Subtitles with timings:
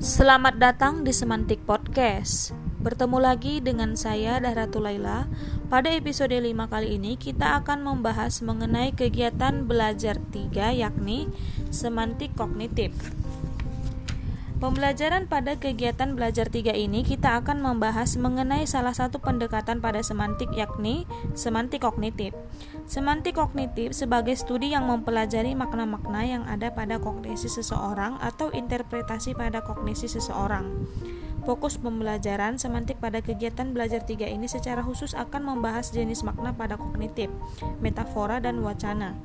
[0.00, 2.56] Selamat datang di Semantik Podcast.
[2.80, 5.28] Bertemu lagi dengan saya Dahratul Laila.
[5.68, 11.28] Pada episode 5 kali ini kita akan membahas mengenai kegiatan belajar 3 yakni
[11.68, 12.96] semantik kognitif.
[14.60, 20.52] Pembelajaran pada kegiatan belajar tiga ini kita akan membahas mengenai salah satu pendekatan pada semantik
[20.52, 22.36] yakni semantik kognitif.
[22.84, 29.64] Semantik kognitif sebagai studi yang mempelajari makna-makna yang ada pada kognisi seseorang atau interpretasi pada
[29.64, 30.68] kognisi seseorang.
[31.50, 36.78] Fokus pembelajaran semantik pada kegiatan belajar tiga ini secara khusus akan membahas jenis makna pada
[36.78, 37.26] kognitif,
[37.82, 39.18] metafora, dan wacana.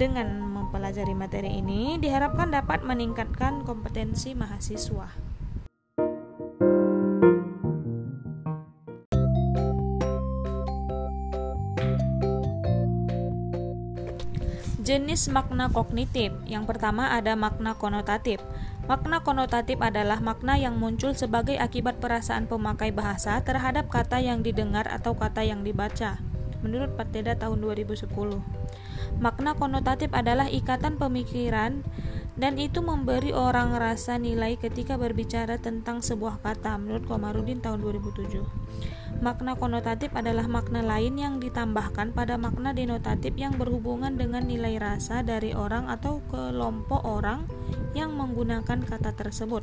[0.00, 5.12] Dengan mempelajari materi ini diharapkan dapat meningkatkan kompetensi mahasiswa.
[14.80, 16.32] Jenis makna kognitif.
[16.48, 18.40] Yang pertama ada makna konotatif.
[18.88, 24.88] Makna konotatif adalah makna yang muncul sebagai akibat perasaan pemakai bahasa terhadap kata yang didengar
[24.88, 26.20] atau kata yang dibaca.
[26.60, 28.08] Menurut Pateda tahun 2010.
[29.20, 31.84] Makna konotatif adalah ikatan pemikiran
[32.40, 38.44] dan itu memberi orang rasa nilai ketika berbicara tentang sebuah kata menurut Komarudin tahun 2007.
[39.20, 45.20] Makna konotatif adalah makna lain yang ditambahkan pada makna denotatif yang berhubungan dengan nilai rasa
[45.20, 47.44] dari orang atau kelompok orang
[47.92, 49.60] yang menggunakan kata tersebut.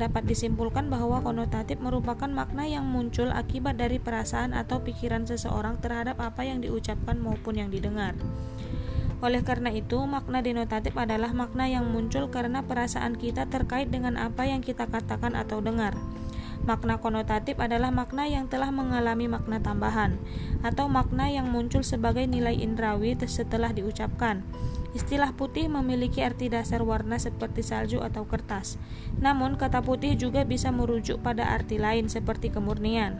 [0.00, 6.16] Dapat disimpulkan bahwa konotatif merupakan makna yang muncul akibat dari perasaan atau pikiran seseorang terhadap
[6.24, 8.16] apa yang diucapkan maupun yang didengar.
[9.20, 14.48] Oleh karena itu, makna denotatif adalah makna yang muncul karena perasaan kita terkait dengan apa
[14.48, 15.92] yang kita katakan atau dengar.
[16.68, 20.20] Makna konotatif adalah makna yang telah mengalami makna tambahan
[20.60, 24.44] atau makna yang muncul sebagai nilai indrawi setelah diucapkan.
[24.92, 28.76] Istilah putih memiliki arti dasar warna seperti salju atau kertas.
[29.16, 33.16] Namun, kata putih juga bisa merujuk pada arti lain seperti kemurnian.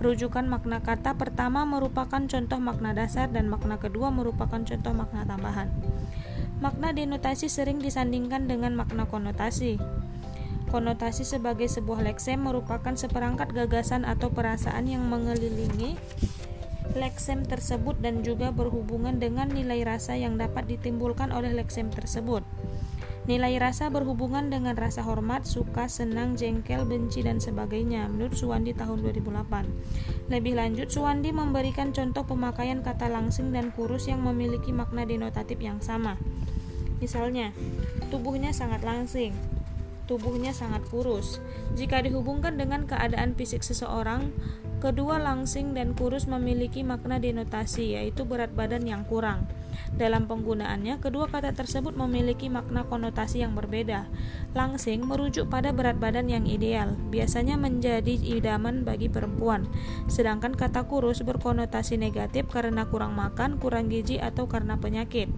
[0.00, 5.68] Rujukan makna kata pertama merupakan contoh makna dasar dan makna kedua merupakan contoh makna tambahan.
[6.64, 9.76] Makna denotasi sering disandingkan dengan makna konotasi.
[10.76, 15.96] Konotasi sebagai sebuah leksem merupakan seperangkat gagasan atau perasaan yang mengelilingi
[16.92, 22.44] leksem tersebut dan juga berhubungan dengan nilai rasa yang dapat ditimbulkan oleh leksem tersebut.
[23.24, 29.00] Nilai rasa berhubungan dengan rasa hormat, suka, senang, jengkel, benci, dan sebagainya, menurut Suwandi tahun
[29.00, 30.28] 2008.
[30.28, 35.80] Lebih lanjut, Suwandi memberikan contoh pemakaian kata langsing dan kurus yang memiliki makna denotatif yang
[35.80, 36.20] sama.
[37.00, 37.56] Misalnya,
[38.12, 39.32] tubuhnya sangat langsing,
[40.06, 41.42] tubuhnya sangat kurus.
[41.74, 44.30] Jika dihubungkan dengan keadaan fisik seseorang,
[44.78, 49.44] kedua langsing dan kurus memiliki makna denotasi, yaitu berat badan yang kurang.
[49.92, 54.08] Dalam penggunaannya, kedua kata tersebut memiliki makna konotasi yang berbeda.
[54.56, 59.68] Langsing merujuk pada berat badan yang ideal, biasanya menjadi idaman bagi perempuan,
[60.08, 65.28] sedangkan kata kurus berkonotasi negatif karena kurang makan, kurang gizi, atau karena penyakit.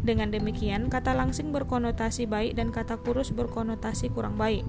[0.00, 4.64] Dengan demikian, kata langsing berkonotasi baik dan kata kurus berkonotasi kurang baik.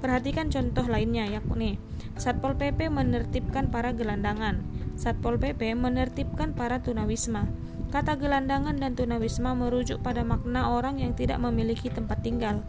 [0.00, 1.76] Perhatikan contoh lainnya yakni
[2.16, 4.62] Satpol PP menertibkan para gelandangan.
[4.96, 7.48] Satpol PP menertibkan para tunawisma.
[7.90, 12.62] Kata gelandangan dan tunawisma merujuk pada makna orang yang tidak memiliki tempat tinggal.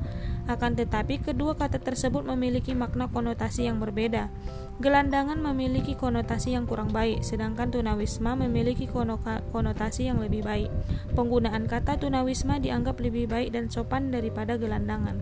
[0.50, 4.34] Akan tetapi, kedua kata tersebut memiliki makna konotasi yang berbeda.
[4.82, 8.90] Gelandangan memiliki konotasi yang kurang baik, sedangkan tunawisma memiliki
[9.54, 10.74] konotasi yang lebih baik.
[11.14, 15.22] Penggunaan kata tunawisma dianggap lebih baik dan sopan daripada gelandangan.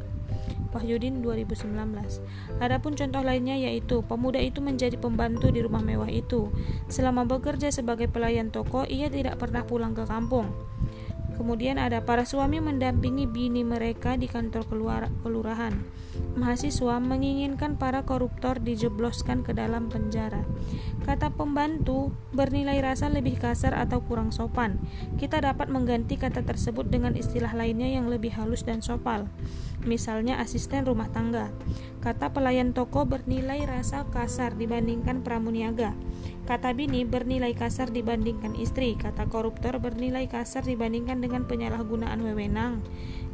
[0.70, 1.74] Wahyudin 2019.
[2.62, 6.54] Adapun contoh lainnya yaitu pemuda itu menjadi pembantu di rumah mewah itu.
[6.88, 10.54] Selama bekerja sebagai pelayan toko, ia tidak pernah pulang ke kampung.
[11.40, 14.68] Kemudian ada para suami mendampingi bini mereka di kantor
[15.24, 15.72] kelurahan.
[16.36, 20.44] Mahasiswa menginginkan para koruptor dijebloskan ke dalam penjara.
[21.08, 24.84] Kata pembantu bernilai rasa lebih kasar atau kurang sopan.
[25.16, 29.32] Kita dapat mengganti kata tersebut dengan istilah lainnya yang lebih halus dan sopal.
[29.88, 31.56] Misalnya asisten rumah tangga.
[32.04, 35.96] Kata pelayan toko bernilai rasa kasar dibandingkan pramuniaga.
[36.50, 42.82] Kata bini bernilai kasar dibandingkan istri, kata koruptor bernilai kasar dibandingkan dengan penyalahgunaan wewenang.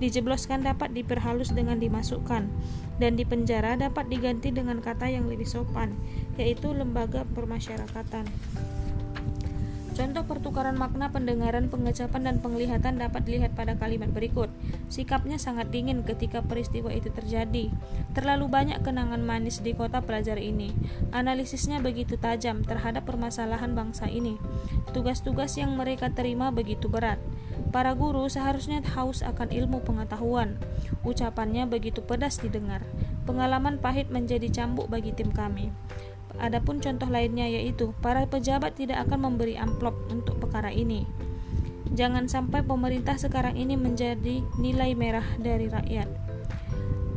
[0.04, 2.52] Dijebloskan dapat diperhalus dengan dimasukkan,
[3.00, 5.96] dan di penjara dapat diganti dengan kata yang lebih sopan,
[6.36, 8.28] yaitu lembaga permasyarakatan.
[9.96, 14.52] Contoh pertukaran makna pendengaran, pengecapan, dan penglihatan dapat dilihat pada kalimat berikut.
[14.92, 17.72] Sikapnya sangat dingin ketika peristiwa itu terjadi.
[18.12, 20.76] Terlalu banyak kenangan manis di kota pelajar ini.
[21.16, 24.36] Analisisnya begitu tajam terhadap permasalahan bangsa ini.
[24.92, 27.24] Tugas-tugas yang mereka terima begitu berat.
[27.72, 30.60] Para guru seharusnya haus akan ilmu pengetahuan.
[31.08, 32.84] Ucapannya begitu pedas didengar.
[33.24, 35.72] Pengalaman pahit menjadi cambuk bagi tim kami.
[36.40, 41.08] Adapun contoh lainnya yaitu para pejabat tidak akan memberi amplop untuk perkara ini.
[41.96, 46.10] Jangan sampai pemerintah sekarang ini menjadi nilai merah dari rakyat.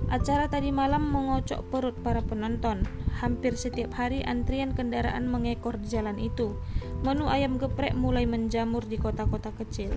[0.09, 2.87] Acara tadi malam mengocok perut para penonton.
[3.19, 6.57] Hampir setiap hari antrian kendaraan mengekor di jalan itu.
[7.05, 9.93] Menu ayam geprek mulai menjamur di kota-kota kecil.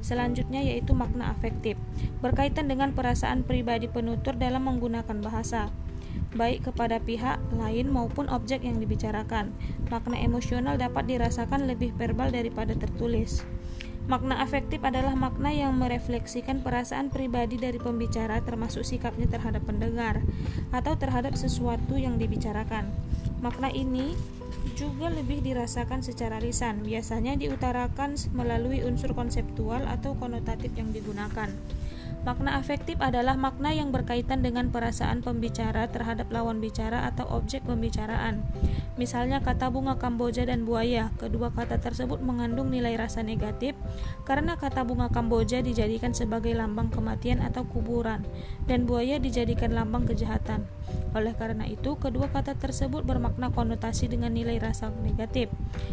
[0.00, 1.76] Selanjutnya yaitu makna afektif,
[2.24, 5.68] berkaitan dengan perasaan pribadi penutur dalam menggunakan bahasa,
[6.34, 9.54] baik kepada pihak lain maupun objek yang dibicarakan.
[9.88, 13.46] Makna emosional dapat dirasakan lebih verbal daripada tertulis.
[14.04, 20.20] Makna afektif adalah makna yang merefleksikan perasaan pribadi dari pembicara termasuk sikapnya terhadap pendengar
[20.76, 22.92] atau terhadap sesuatu yang dibicarakan.
[23.40, 24.12] Makna ini
[24.76, 31.48] juga lebih dirasakan secara lisan, biasanya diutarakan melalui unsur konseptual atau konotatif yang digunakan.
[32.24, 38.40] Makna afektif adalah makna yang berkaitan dengan perasaan pembicara terhadap lawan bicara atau objek pembicaraan.
[38.96, 43.76] Misalnya kata bunga Kamboja dan buaya, kedua kata tersebut mengandung nilai rasa negatif
[44.24, 48.24] karena kata bunga Kamboja dijadikan sebagai lambang kematian atau kuburan
[48.64, 50.64] dan buaya dijadikan lambang kejahatan.
[51.14, 55.46] Oleh karena itu, kedua kata tersebut bermakna konotasi dengan nilai rasa negatif.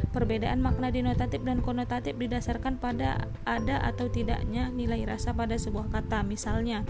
[0.10, 6.26] Perbedaan makna denotatif dan konotatif didasarkan pada ada atau tidaknya nilai rasa pada sebuah kata.
[6.26, 6.82] Misalnya,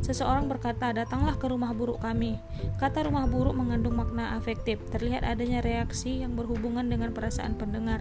[0.00, 2.40] seseorang berkata, "Datanglah ke rumah buruk kami."
[2.80, 4.80] Kata rumah buruk mengandung makna afektif.
[4.88, 8.00] Terlihat adanya reaksi yang berhubungan dengan perasaan pendengar.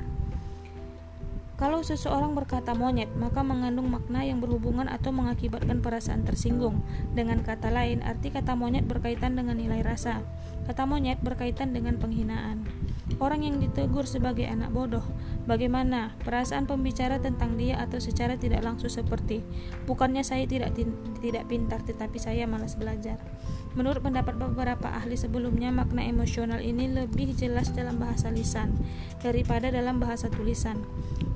[1.64, 6.84] Kalau seseorang berkata monyet, maka mengandung makna yang berhubungan atau mengakibatkan perasaan tersinggung.
[7.16, 10.28] Dengan kata lain, arti kata monyet berkaitan dengan nilai rasa.
[10.68, 12.68] Kata monyet berkaitan dengan penghinaan.
[13.16, 15.08] Orang yang ditegur sebagai anak bodoh,
[15.48, 19.40] bagaimana perasaan pembicara tentang dia atau secara tidak langsung seperti,
[19.88, 20.76] bukannya saya tidak
[21.24, 23.16] tidak pintar tetapi saya malas belajar.
[23.74, 28.76] Menurut pendapat beberapa ahli sebelumnya, makna emosional ini lebih jelas dalam bahasa lisan
[29.24, 30.78] daripada dalam bahasa tulisan.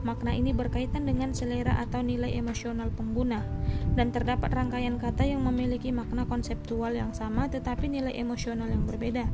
[0.06, 3.42] Makna ini berkaitan dengan selera atau nilai emosional pengguna,
[3.98, 9.26] dan terdapat rangkaian kata yang memiliki makna konseptual yang sama tetapi nilai emosional yang berbeda.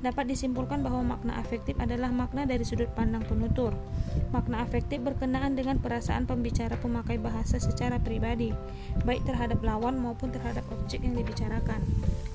[0.00, 3.76] Dapat disimpulkan bahwa makna afektif adalah makna dari sudut pandang penutur.
[4.32, 8.50] Makna afektif berkenaan dengan perasaan pembicara pemakai bahasa secara pribadi,
[9.04, 11.84] baik terhadap lawan maupun terhadap objek yang dibicarakan.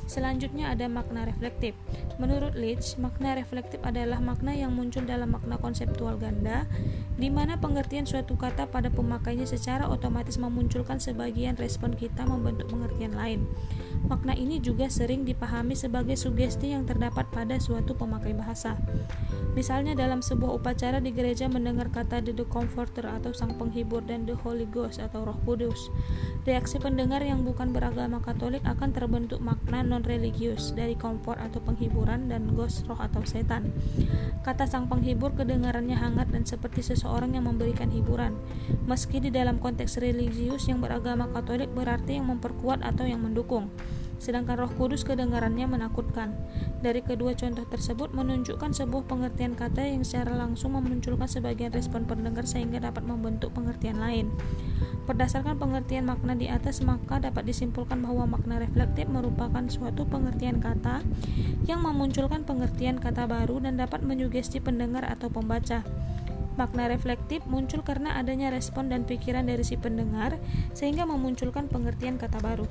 [0.06, 1.74] Selanjutnya ada makna reflektif.
[2.22, 6.70] Menurut Leach, makna reflektif adalah makna yang muncul dalam makna konseptual ganda,
[7.18, 13.18] di mana pengertian suatu kata pada pemakainya secara otomatis memunculkan sebagian respon kita membentuk pengertian
[13.18, 13.50] lain.
[14.06, 18.78] Makna ini juga sering dipahami sebagai sugesti yang terdapat pada suatu pemakai bahasa.
[19.58, 24.36] Misalnya dalam sebuah upacara di gereja mendengar kata The Comforter atau Sang Penghibur dan The
[24.36, 25.90] Holy Ghost atau Roh Kudus.
[26.44, 32.52] Reaksi pendengar yang bukan beragama Katolik akan terbentuk makna non-religius dari kompor atau penghiburan dan
[32.54, 33.72] ghost roh atau setan.
[34.44, 38.38] Kata sang penghibur kedengarannya hangat dan seperti seseorang yang memberikan hiburan.
[38.86, 43.72] Meski di dalam konteks religius yang beragama Katolik berarti yang memperkuat atau yang mendukung
[44.18, 46.34] sedangkan Roh Kudus kedengarannya menakutkan.
[46.82, 52.46] Dari kedua contoh tersebut menunjukkan sebuah pengertian kata yang secara langsung memunculkan sebagian respon pendengar
[52.48, 54.32] sehingga dapat membentuk pengertian lain.
[55.06, 61.06] Berdasarkan pengertian makna di atas, maka dapat disimpulkan bahwa makna reflektif merupakan suatu pengertian kata
[61.70, 65.86] yang memunculkan pengertian kata baru dan dapat menyugesti pendengar atau pembaca.
[66.56, 70.40] Makna reflektif muncul karena adanya respon dan pikiran dari si pendengar
[70.72, 72.64] sehingga memunculkan pengertian kata baru.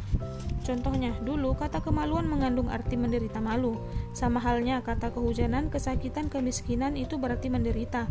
[0.65, 3.77] Contohnya, dulu kata kemaluan mengandung arti menderita malu.
[4.17, 8.09] Sama halnya kata kehujanan, kesakitan, kemiskinan itu berarti menderita.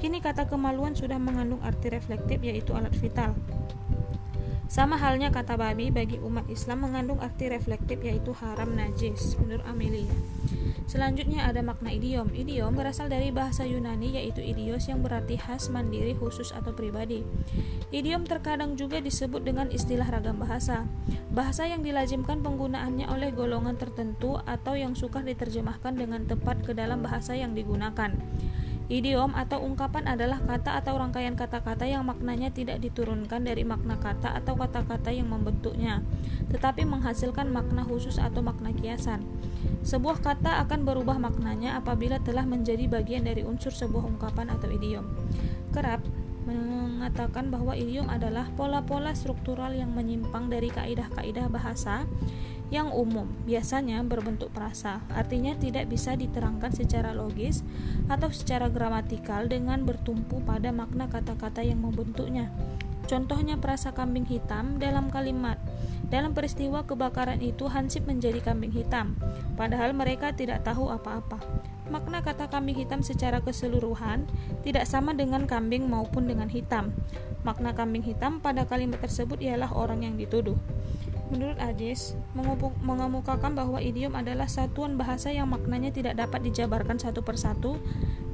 [0.00, 3.36] Kini kata kemaluan sudah mengandung arti reflektif yaitu alat vital.
[4.70, 10.06] Sama halnya kata babi bagi umat Islam mengandung arti reflektif yaitu haram najis menurut Amelia.
[10.86, 12.30] Selanjutnya ada makna idiom.
[12.30, 17.26] Idiom berasal dari bahasa Yunani yaitu idios yang berarti khas, mandiri, khusus atau pribadi.
[17.90, 20.86] Idiom terkadang juga disebut dengan istilah ragam bahasa.
[21.34, 27.02] Bahasa yang dilazimkan penggunaannya oleh golongan tertentu atau yang suka diterjemahkan dengan tepat ke dalam
[27.02, 28.14] bahasa yang digunakan.
[28.90, 34.34] Idiom atau ungkapan adalah kata atau rangkaian kata-kata yang maknanya tidak diturunkan dari makna kata
[34.34, 36.02] atau kata-kata yang membentuknya,
[36.50, 39.22] tetapi menghasilkan makna khusus atau makna kiasan.
[39.86, 45.06] Sebuah kata akan berubah maknanya apabila telah menjadi bagian dari unsur sebuah ungkapan atau idiom.
[45.70, 46.02] Kerap
[46.50, 52.10] mengatakan bahwa idiom adalah pola-pola struktural yang menyimpang dari kaidah-kaidah bahasa
[52.70, 57.66] yang umum, biasanya berbentuk prasa, artinya tidak bisa diterangkan secara logis
[58.06, 62.46] atau secara gramatikal dengan bertumpu pada makna kata-kata yang membentuknya.
[63.10, 65.58] Contohnya perasa kambing hitam dalam kalimat
[66.10, 69.14] dalam peristiwa kebakaran itu Hansip menjadi kambing hitam,
[69.54, 71.38] padahal mereka tidak tahu apa-apa.
[71.86, 74.26] Makna kata kambing hitam secara keseluruhan
[74.66, 76.90] tidak sama dengan kambing maupun dengan hitam.
[77.46, 80.58] Makna kambing hitam pada kalimat tersebut ialah orang yang dituduh.
[81.30, 82.18] Menurut Adis,
[82.82, 87.78] mengemukakan bahwa idiom adalah satuan bahasa yang maknanya tidak dapat dijabarkan satu persatu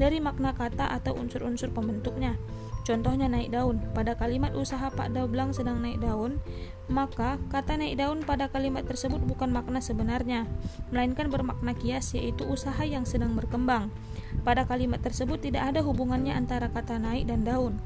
[0.01, 2.41] dari makna kata atau unsur-unsur pembentuknya.
[2.87, 3.83] Contohnya naik daun.
[3.93, 6.39] Pada kalimat usaha Pak Dablang sedang naik daun,
[6.87, 10.47] maka kata naik daun pada kalimat tersebut bukan makna sebenarnya,
[10.95, 13.91] melainkan bermakna kias yaitu usaha yang sedang berkembang.
[14.47, 17.77] Pada kalimat tersebut tidak ada hubungannya antara kata naik dan daun.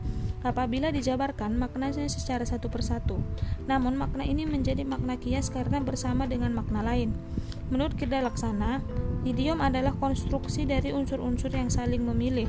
[0.40, 3.20] Apabila dijabarkan maknanya secara satu persatu.
[3.68, 7.12] Namun makna ini menjadi makna kias karena bersama dengan makna lain.
[7.68, 8.80] Menurut Kirda Laksana,
[9.28, 12.48] idiom adalah konstruksi dari unsur-unsur yang saling memilih.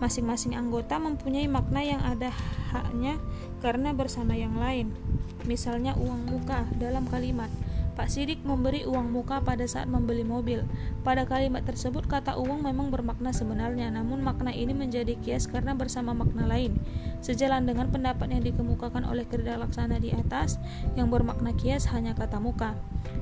[0.00, 2.32] Masing-masing anggota mempunyai makna yang ada
[2.72, 3.20] haknya
[3.60, 4.96] karena bersama yang lain.
[5.44, 7.52] Misalnya uang muka dalam kalimat
[8.00, 10.64] Pak Sidik memberi uang muka pada saat membeli mobil.
[11.04, 16.16] Pada kalimat tersebut kata uang memang bermakna sebenarnya, namun makna ini menjadi kias karena bersama
[16.16, 16.80] makna lain.
[17.20, 20.56] Sejalan dengan pendapat yang dikemukakan oleh Kerja Laksana di atas,
[20.96, 22.72] yang bermakna kias hanya kata muka.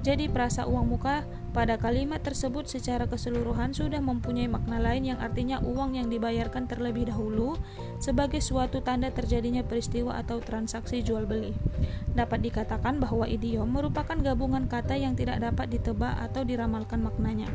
[0.06, 1.26] Jadi perasa uang muka
[1.58, 7.10] pada kalimat tersebut secara keseluruhan sudah mempunyai makna lain yang artinya uang yang dibayarkan terlebih
[7.10, 7.58] dahulu
[7.98, 11.50] sebagai suatu tanda terjadinya peristiwa atau transaksi jual beli.
[12.14, 17.50] Dapat dikatakan bahwa idiom merupakan gabungan kata yang tidak dapat ditebak atau diramalkan maknanya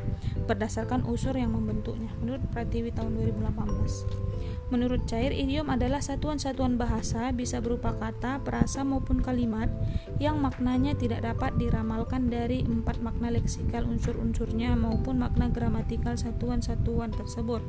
[0.52, 2.12] berdasarkan unsur yang membentuknya.
[2.20, 4.63] Menurut Pratiwi tahun 2018.
[4.74, 9.70] Menurut Cair, idiom adalah satuan-satuan bahasa bisa berupa kata, perasa maupun kalimat
[10.18, 17.62] yang maknanya tidak dapat diramalkan dari empat makna leksikal unsur-unsurnya maupun makna gramatikal satuan-satuan tersebut.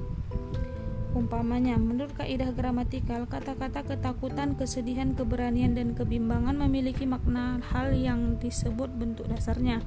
[1.13, 8.89] Umpamanya, menurut kaidah gramatikal, kata-kata ketakutan, kesedihan, keberanian, dan kebimbangan memiliki makna hal yang disebut
[8.97, 9.85] bentuk dasarnya.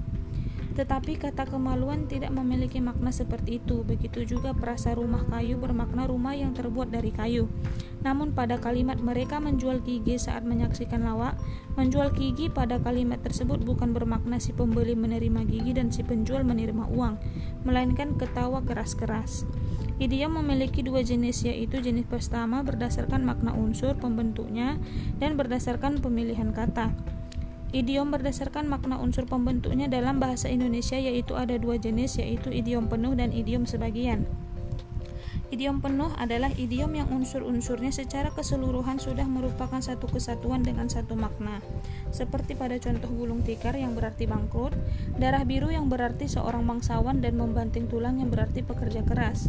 [0.78, 3.82] Tetapi kata kemaluan tidak memiliki makna seperti itu.
[3.82, 7.50] Begitu juga perasa rumah kayu bermakna rumah yang terbuat dari kayu.
[8.06, 11.34] Namun pada kalimat mereka menjual gigi saat menyaksikan lawak,
[11.74, 16.94] menjual gigi pada kalimat tersebut bukan bermakna si pembeli menerima gigi dan si penjual menerima
[16.94, 17.18] uang,
[17.66, 19.50] melainkan ketawa keras-keras.
[19.98, 24.78] Idiom memiliki dua jenis yaitu jenis pertama berdasarkan makna unsur pembentuknya
[25.18, 27.17] dan berdasarkan pemilihan kata.
[27.78, 33.14] Idiom berdasarkan makna unsur pembentuknya dalam bahasa Indonesia yaitu ada dua jenis yaitu idiom penuh
[33.14, 34.26] dan idiom sebagian.
[35.48, 41.64] Idiom penuh adalah idiom yang unsur-unsurnya secara keseluruhan sudah merupakan satu kesatuan dengan satu makna.
[42.12, 44.76] Seperti pada contoh gulung tikar yang berarti bangkrut,
[45.16, 49.48] darah biru yang berarti seorang bangsawan dan membanting tulang yang berarti pekerja keras.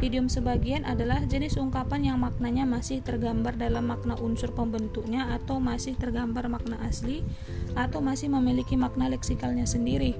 [0.00, 5.92] Idiom sebagian adalah jenis ungkapan yang maknanya masih tergambar dalam makna unsur pembentuknya atau masih
[5.94, 7.20] tergambar makna asli
[7.76, 10.16] atau masih memiliki makna leksikalnya sendiri.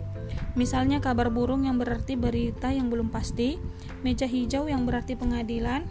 [0.55, 3.59] Misalnya kabar burung yang berarti berita yang belum pasti,
[4.07, 5.87] meja hijau yang berarti pengadilan,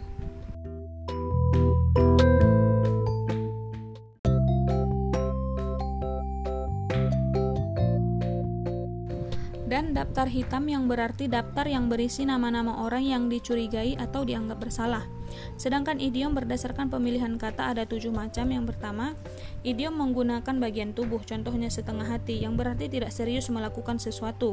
[9.64, 15.13] dan daftar hitam yang berarti daftar yang berisi nama-nama orang yang dicurigai atau dianggap bersalah.
[15.56, 18.50] Sedangkan idiom berdasarkan pemilihan kata ada tujuh macam.
[18.50, 19.14] Yang pertama,
[19.62, 24.52] idiom menggunakan bagian tubuh, contohnya setengah hati, yang berarti tidak serius melakukan sesuatu.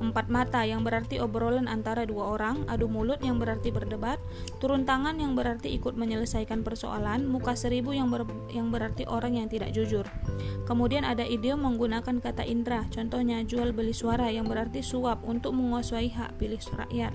[0.00, 2.64] Empat mata, yang berarti obrolan antara dua orang.
[2.70, 4.16] Adu mulut, yang berarti berdebat.
[4.62, 7.28] Turun tangan, yang berarti ikut menyelesaikan persoalan.
[7.28, 10.08] Muka seribu, yang, ber yang berarti orang yang tidak jujur.
[10.64, 16.10] Kemudian ada idiom menggunakan kata indra, contohnya jual beli suara, yang berarti suap untuk menguasai
[16.10, 17.12] hak pilih rakyat.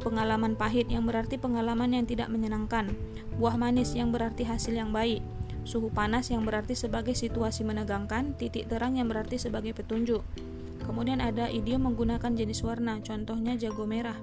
[0.00, 2.39] Pengalaman pahit, yang berarti pengalaman yang tidak menyenangkan,
[3.36, 5.20] buah manis yang berarti hasil yang baik,
[5.68, 10.24] suhu panas yang berarti sebagai situasi menegangkan, titik terang yang berarti sebagai petunjuk.
[10.84, 14.16] Kemudian ada idiom menggunakan jenis warna, contohnya jago merah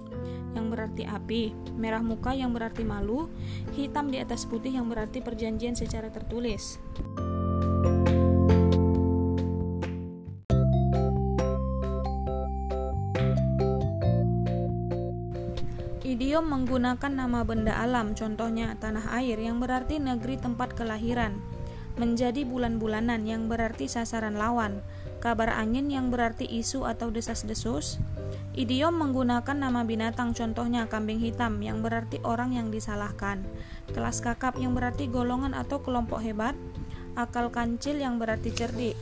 [0.57, 3.29] yang berarti api, merah muka yang berarti malu,
[3.77, 6.81] hitam di atas putih yang berarti perjanjian secara tertulis.
[16.07, 21.35] Idiom menggunakan nama benda alam, contohnya tanah air yang berarti negeri tempat kelahiran,
[21.99, 24.79] menjadi bulan-bulanan yang berarti sasaran lawan,
[25.19, 27.99] kabar angin yang berarti isu atau desas-desus.
[28.55, 33.43] Idiom menggunakan nama binatang, contohnya kambing hitam yang berarti orang yang disalahkan,
[33.91, 36.55] kelas kakap yang berarti golongan atau kelompok hebat,
[37.19, 38.95] akal kancil yang berarti cerdik.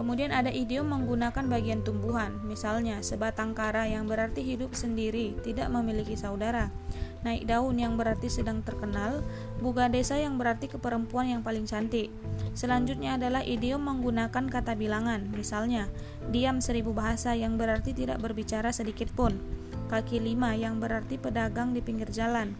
[0.00, 6.16] Kemudian ada idiom menggunakan bagian tumbuhan, misalnya sebatang kara yang berarti hidup sendiri, tidak memiliki
[6.16, 6.72] saudara.
[7.20, 9.20] naik daun yang berarti sedang terkenal,
[9.60, 12.08] buga desa yang berarti keperempuan yang paling cantik.
[12.56, 15.92] Selanjutnya adalah idiom menggunakan kata bilangan, misalnya
[16.32, 19.36] diam seribu bahasa yang berarti tidak berbicara sedikit pun,
[19.92, 22.56] kaki lima yang berarti pedagang di pinggir jalan.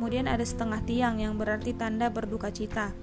[0.00, 2.96] Kemudian ada setengah tiang yang berarti tanda berduka cita.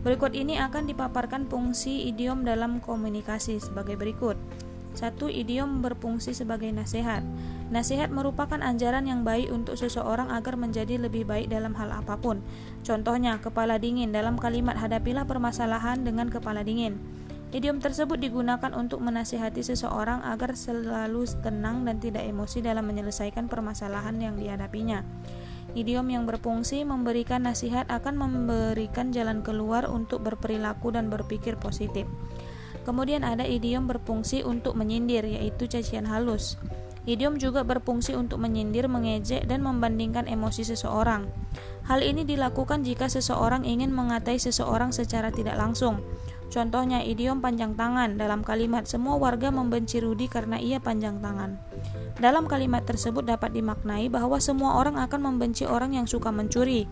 [0.00, 4.40] Berikut ini akan dipaparkan fungsi idiom dalam komunikasi sebagai berikut.
[4.96, 7.22] Satu, idiom berfungsi sebagai nasihat.
[7.70, 12.42] Nasihat merupakan ajaran yang baik untuk seseorang agar menjadi lebih baik dalam hal apa pun.
[12.82, 16.98] Contohnya, kepala dingin dalam kalimat hadapilah permasalahan dengan kepala dingin.
[17.50, 24.16] Idiom tersebut digunakan untuk menasihati seseorang agar selalu tenang dan tidak emosi dalam menyelesaikan permasalahan
[24.22, 25.02] yang dihadapinya.
[25.70, 32.10] Idiom yang berfungsi memberikan nasihat akan memberikan jalan keluar untuk berperilaku dan berpikir positif.
[32.82, 36.58] Kemudian ada idiom berfungsi untuk menyindir, yaitu cacian halus.
[37.08, 41.32] Idiom juga berfungsi untuk menyindir, mengejek, dan membandingkan emosi seseorang.
[41.88, 46.04] Hal ini dilakukan jika seseorang ingin mengatai seseorang secara tidak langsung.
[46.50, 51.62] Contohnya idiom panjang tangan dalam kalimat semua warga membenci Rudi karena ia panjang tangan.
[52.18, 56.90] Dalam kalimat tersebut dapat dimaknai bahwa semua orang akan membenci orang yang suka mencuri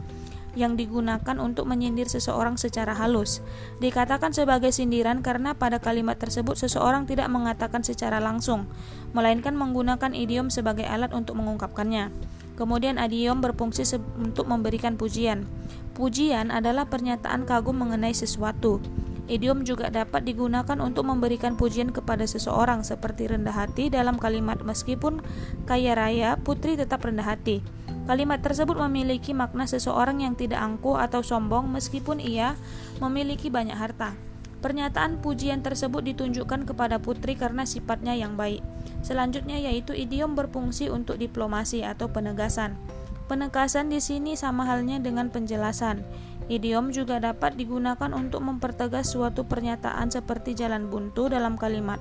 [0.59, 3.39] yang digunakan untuk menyindir seseorang secara halus.
[3.79, 8.67] Dikatakan sebagai sindiran karena pada kalimat tersebut seseorang tidak mengatakan secara langsung,
[9.15, 12.11] melainkan menggunakan idiom sebagai alat untuk mengungkapkannya.
[12.59, 13.87] Kemudian idiom berfungsi
[14.19, 15.47] untuk memberikan pujian.
[15.95, 18.83] Pujian adalah pernyataan kagum mengenai sesuatu.
[19.29, 25.21] Idiom juga dapat digunakan untuk memberikan pujian kepada seseorang seperti rendah hati dalam kalimat meskipun
[25.69, 27.61] kaya raya, putri tetap rendah hati.
[28.09, 32.57] Kalimat tersebut memiliki makna seseorang yang tidak angkuh atau sombong meskipun ia
[33.05, 34.17] memiliki banyak harta.
[34.65, 38.65] Pernyataan pujian tersebut ditunjukkan kepada putri karena sifatnya yang baik.
[39.05, 42.81] Selanjutnya yaitu idiom berfungsi untuk diplomasi atau penegasan.
[43.29, 46.01] Penegasan di sini sama halnya dengan penjelasan.
[46.49, 52.01] Idiom juga dapat digunakan untuk mempertegas suatu pernyataan seperti jalan buntu dalam kalimat.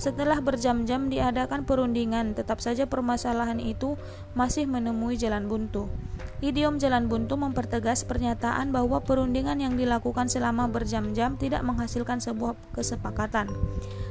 [0.00, 4.00] Setelah berjam-jam diadakan perundingan, tetap saja permasalahan itu
[4.32, 5.92] masih menemui jalan buntu.
[6.40, 13.52] Idiom jalan buntu mempertegas pernyataan bahwa perundingan yang dilakukan selama berjam-jam tidak menghasilkan sebuah kesepakatan.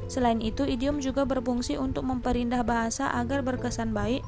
[0.06, 4.22] Selain itu, idiom juga berfungsi untuk memperindah bahasa agar berkesan baik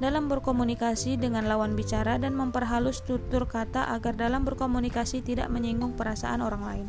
[0.00, 6.40] dalam berkomunikasi dengan lawan bicara dan memperhalus tutur kata agar dalam berkomunikasi tidak menyinggung perasaan
[6.40, 6.86] orang lain.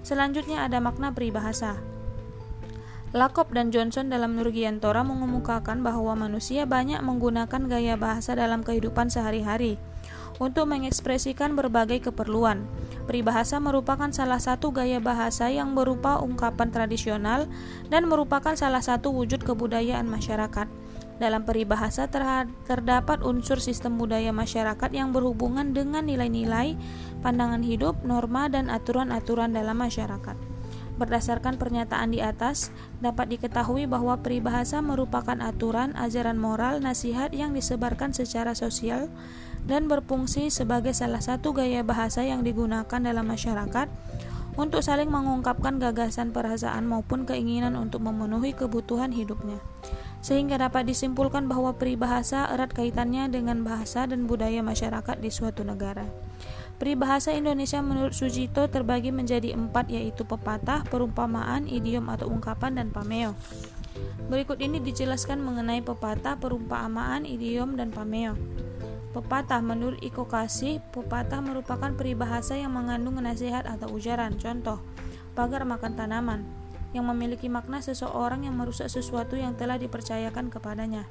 [0.00, 1.76] Selanjutnya ada makna peribahasa.
[3.10, 9.76] Lakop dan Johnson dalam Nurgiantora mengemukakan bahwa manusia banyak menggunakan gaya bahasa dalam kehidupan sehari-hari
[10.40, 12.64] untuk mengekspresikan berbagai keperluan.
[13.04, 17.50] Peribahasa merupakan salah satu gaya bahasa yang berupa ungkapan tradisional
[17.90, 20.70] dan merupakan salah satu wujud kebudayaan masyarakat.
[21.20, 26.80] Dalam peribahasa terdapat unsur sistem budaya masyarakat yang berhubungan dengan nilai-nilai,
[27.20, 30.34] pandangan hidup, norma, dan aturan-aturan dalam masyarakat.
[30.96, 32.72] Berdasarkan pernyataan di atas,
[33.04, 39.12] dapat diketahui bahwa peribahasa merupakan aturan, ajaran moral, nasihat yang disebarkan secara sosial
[39.64, 43.88] dan berfungsi sebagai salah satu gaya bahasa yang digunakan dalam masyarakat
[44.60, 49.56] untuk saling mengungkapkan gagasan perasaan maupun keinginan untuk memenuhi kebutuhan hidupnya.
[50.20, 56.04] Sehingga dapat disimpulkan bahwa peribahasa erat kaitannya dengan bahasa dan budaya masyarakat di suatu negara.
[56.76, 63.32] Peribahasa Indonesia menurut Sujito terbagi menjadi empat yaitu pepatah, perumpamaan, idiom atau ungkapan, dan pameo.
[64.28, 68.36] Berikut ini dijelaskan mengenai pepatah, perumpamaan, idiom, dan pameo.
[69.10, 74.38] Pepatah menurut Iko Kasih, pepatah merupakan peribahasa yang mengandung nasihat atau ujaran.
[74.38, 74.78] Contoh,
[75.34, 76.46] pagar makan tanaman,
[76.94, 81.10] yang memiliki makna seseorang yang merusak sesuatu yang telah dipercayakan kepadanya.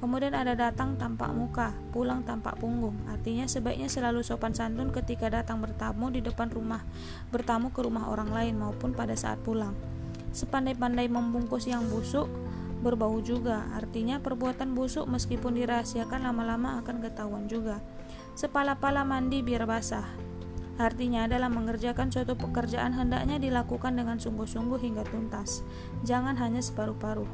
[0.00, 2.96] Kemudian ada datang tampak muka, pulang tampak punggung.
[3.04, 6.80] Artinya sebaiknya selalu sopan santun ketika datang bertamu di depan rumah,
[7.28, 9.76] bertamu ke rumah orang lain maupun pada saat pulang.
[10.32, 12.32] Sepandai-pandai membungkus yang busuk,
[12.80, 13.68] berbau juga.
[13.76, 17.78] Artinya perbuatan busuk meskipun dirahasiakan lama-lama akan ketahuan juga.
[18.34, 20.08] Sepala-pala mandi biar basah.
[20.80, 25.60] Artinya adalah mengerjakan suatu pekerjaan hendaknya dilakukan dengan sungguh-sungguh hingga tuntas.
[26.08, 27.28] Jangan hanya separuh-paruh.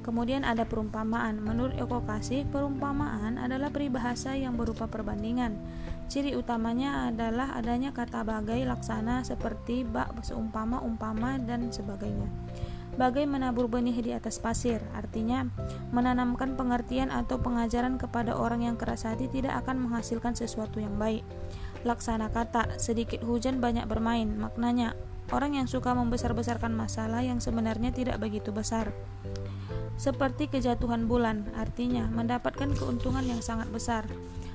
[0.00, 1.44] Kemudian ada perumpamaan.
[1.44, 5.60] Menurut Eko Kasih, perumpamaan adalah peribahasa yang berupa perbandingan.
[6.08, 12.26] Ciri utamanya adalah adanya kata bagai laksana seperti bak, seumpama, umpama, dan sebagainya.
[12.98, 15.46] Bagai menabur benih di atas pasir, artinya
[15.94, 21.22] menanamkan pengertian atau pengajaran kepada orang yang keras hati tidak akan menghasilkan sesuatu yang baik.
[21.86, 24.98] Laksana kata, sedikit hujan banyak bermain, maknanya
[25.30, 28.90] orang yang suka membesar-besarkan masalah yang sebenarnya tidak begitu besar
[30.00, 34.08] seperti kejatuhan bulan, artinya mendapatkan keuntungan yang sangat besar.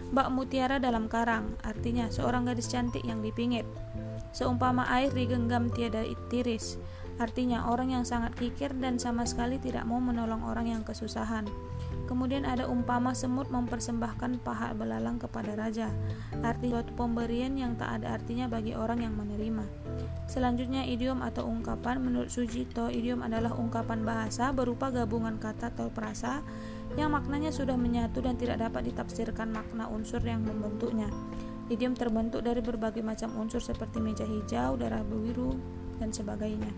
[0.09, 3.69] Bak mutiara dalam karang, artinya seorang gadis cantik yang dipingit.
[4.33, 6.01] Seumpama air digenggam tiada
[6.33, 6.81] tiris,
[7.15, 11.47] artinya orang yang sangat kikir dan sama sekali tidak mau menolong orang yang kesusahan.
[12.05, 15.89] Kemudian ada umpama semut mempersembahkan paha belalang kepada raja,
[16.45, 19.65] arti suatu pemberian yang tak ada artinya bagi orang yang menerima.
[20.29, 26.45] Selanjutnya idiom atau ungkapan menurut Sujito idiom adalah ungkapan bahasa berupa gabungan kata atau perasa
[26.93, 31.09] yang maknanya sudah menyatu dan tidak dapat ditafsirkan makna unsur yang membentuknya.
[31.65, 35.57] Idiom terbentuk dari berbagai macam unsur seperti meja hijau, darah biru,
[35.97, 36.71] dan sebagainya.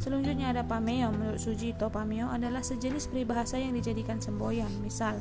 [0.00, 1.12] Selanjutnya ada pameo.
[1.12, 4.72] Menurut Sujito, pameo adalah sejenis peribahasa yang dijadikan semboyan.
[4.80, 5.20] Misal,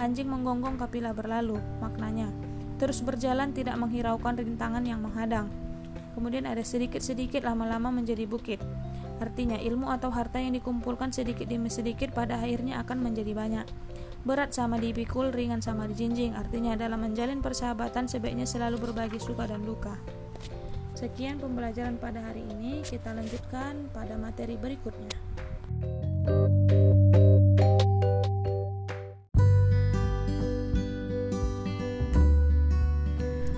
[0.00, 1.60] anjing menggonggong kapila berlalu.
[1.84, 2.32] Maknanya,
[2.80, 5.52] terus berjalan tidak menghiraukan rintangan yang menghadang.
[6.16, 8.64] Kemudian ada sedikit-sedikit lama-lama menjadi bukit.
[9.20, 13.66] Artinya, ilmu atau harta yang dikumpulkan sedikit demi sedikit pada akhirnya akan menjadi banyak.
[14.24, 16.32] Berat sama dipikul, ringan sama dijinjing.
[16.32, 20.23] Artinya, dalam menjalin persahabatan sebaiknya selalu berbagi suka dan duka.
[20.94, 25.10] Sekian pembelajaran pada hari ini, kita lanjutkan pada materi berikutnya.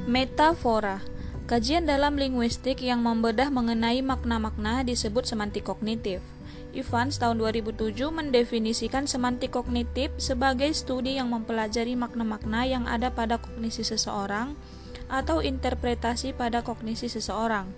[0.08, 1.04] Metafora
[1.44, 6.24] Kajian dalam linguistik yang membedah mengenai makna-makna disebut semantik kognitif.
[6.72, 13.84] Evans tahun 2007 mendefinisikan semantik kognitif sebagai studi yang mempelajari makna-makna yang ada pada kognisi
[13.84, 14.56] seseorang
[15.06, 17.70] atau interpretasi pada kognisi seseorang.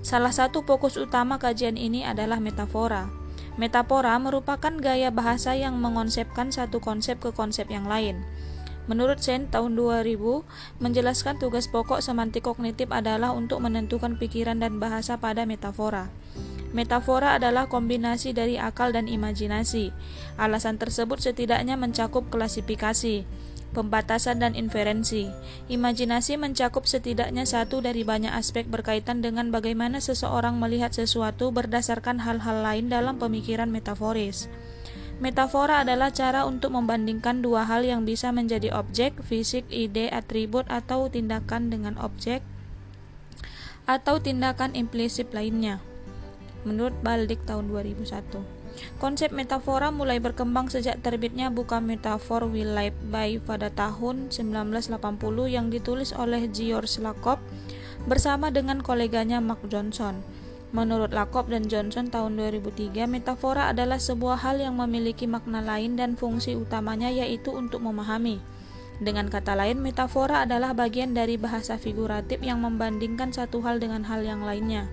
[0.00, 3.12] Salah satu fokus utama kajian ini adalah metafora.
[3.60, 8.24] Metafora merupakan gaya bahasa yang mengonsepkan satu konsep ke konsep yang lain.
[8.88, 10.18] Menurut Sen tahun 2000
[10.82, 16.10] menjelaskan tugas pokok semantik kognitif adalah untuk menentukan pikiran dan bahasa pada metafora.
[16.70, 19.90] Metafora adalah kombinasi dari akal dan imajinasi.
[20.38, 23.26] Alasan tersebut setidaknya mencakup klasifikasi,
[23.72, 25.30] pembatasan dan inferensi.
[25.70, 32.62] Imajinasi mencakup setidaknya satu dari banyak aspek berkaitan dengan bagaimana seseorang melihat sesuatu berdasarkan hal-hal
[32.62, 34.50] lain dalam pemikiran metaforis.
[35.20, 41.12] Metafora adalah cara untuk membandingkan dua hal yang bisa menjadi objek, fisik, ide, atribut, atau
[41.12, 42.40] tindakan dengan objek
[43.90, 45.82] atau tindakan implisit lainnya.
[46.62, 48.59] Menurut Baldik tahun 2001.
[49.00, 55.00] Konsep metafora mulai berkembang sejak terbitnya buku Metaphor Will Life by pada tahun 1980
[55.48, 57.40] yang ditulis oleh George Lakoff
[58.04, 60.20] bersama dengan koleganya Mark Johnson.
[60.70, 66.14] Menurut Lakoff dan Johnson tahun 2003, metafora adalah sebuah hal yang memiliki makna lain dan
[66.14, 68.38] fungsi utamanya yaitu untuk memahami.
[69.00, 74.22] Dengan kata lain, metafora adalah bagian dari bahasa figuratif yang membandingkan satu hal dengan hal
[74.22, 74.86] yang lainnya.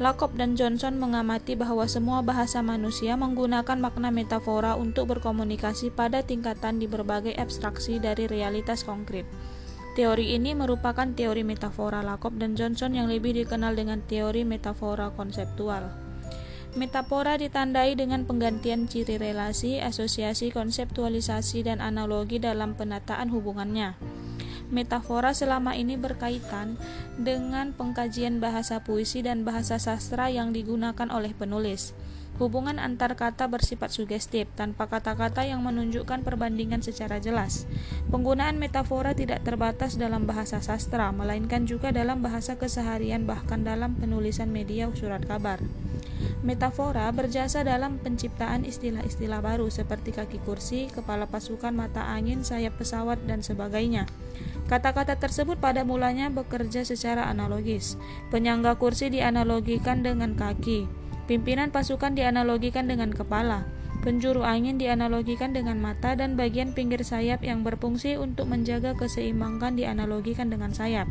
[0.00, 6.80] Lakop dan Johnson mengamati bahwa semua bahasa manusia menggunakan makna metafora untuk berkomunikasi pada tingkatan
[6.80, 9.28] di berbagai abstraksi dari realitas konkret.
[9.92, 15.92] Teori ini merupakan teori metafora Lakop dan Johnson yang lebih dikenal dengan teori metafora konseptual.
[16.72, 23.92] Metafora ditandai dengan penggantian ciri relasi, asosiasi, konseptualisasi, dan analogi dalam penataan hubungannya.
[24.72, 26.80] Metafora selama ini berkaitan
[27.20, 31.92] dengan pengkajian bahasa puisi dan bahasa sastra yang digunakan oleh penulis.
[32.40, 37.68] Hubungan antar kata bersifat sugestif, tanpa kata-kata yang menunjukkan perbandingan secara jelas.
[38.08, 44.48] Penggunaan metafora tidak terbatas dalam bahasa sastra, melainkan juga dalam bahasa keseharian, bahkan dalam penulisan
[44.48, 45.60] media surat kabar.
[46.42, 53.22] Metafora berjasa dalam penciptaan istilah-istilah baru seperti kaki kursi, kepala pasukan, mata angin, sayap pesawat,
[53.28, 54.10] dan sebagainya.
[54.70, 57.98] Kata-kata tersebut pada mulanya bekerja secara analogis.
[58.30, 60.86] Penyangga kursi dianalogikan dengan kaki,
[61.26, 63.66] pimpinan pasukan dianalogikan dengan kepala,
[64.02, 70.50] penjuru angin dianalogikan dengan mata, dan bagian pinggir sayap yang berfungsi untuk menjaga keseimbangan dianalogikan
[70.50, 71.06] dengan sayap.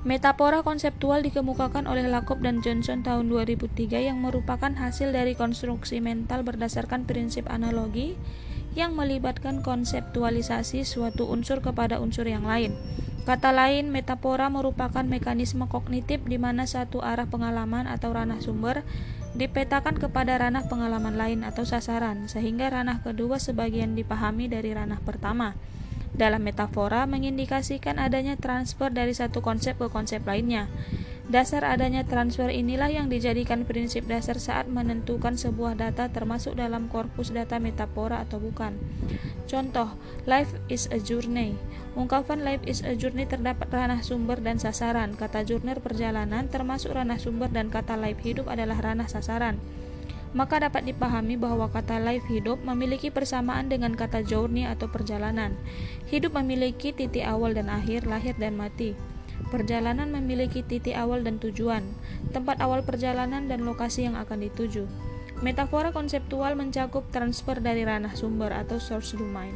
[0.00, 6.40] Metafora konseptual dikemukakan oleh Lakoff dan Johnson tahun 2003 yang merupakan hasil dari konstruksi mental
[6.40, 8.16] berdasarkan prinsip analogi
[8.78, 12.74] yang melibatkan konseptualisasi suatu unsur kepada unsur yang lain.
[13.28, 18.82] Kata lain, metafora merupakan mekanisme kognitif di mana satu arah pengalaman atau ranah sumber
[19.36, 25.54] dipetakan kepada ranah pengalaman lain atau sasaran, sehingga ranah kedua sebagian dipahami dari ranah pertama.
[26.10, 30.66] Dalam metafora mengindikasikan adanya transfer dari satu konsep ke konsep lainnya.
[31.30, 37.30] Dasar adanya transfer inilah yang dijadikan prinsip dasar saat menentukan sebuah data termasuk dalam korpus
[37.30, 38.74] data metafora atau bukan.
[39.46, 39.94] Contoh,
[40.26, 41.54] life is a journey.
[41.94, 45.14] Ungkapan life is a journey terdapat ranah sumber dan sasaran.
[45.14, 49.62] Kata journey perjalanan termasuk ranah sumber dan kata life hidup adalah ranah sasaran.
[50.30, 55.58] maka dapat dipahami bahwa kata life hidup memiliki persamaan dengan kata journey atau perjalanan.
[56.06, 58.94] Hidup memiliki titik awal dan akhir, lahir dan mati.
[59.50, 61.82] Perjalanan memiliki titik awal dan tujuan,
[62.30, 64.86] tempat awal perjalanan dan lokasi yang akan dituju.
[65.42, 69.52] Metafora konseptual mencakup transfer dari ranah sumber atau source domain.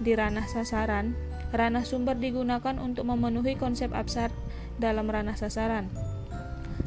[0.00, 1.12] Di ranah sasaran,
[1.52, 4.32] ranah sumber digunakan untuk memenuhi konsep abstrak
[4.80, 5.92] dalam ranah sasaran.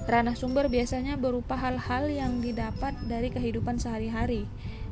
[0.09, 4.49] Ranah sumber biasanya berupa hal-hal yang didapat dari kehidupan sehari-hari.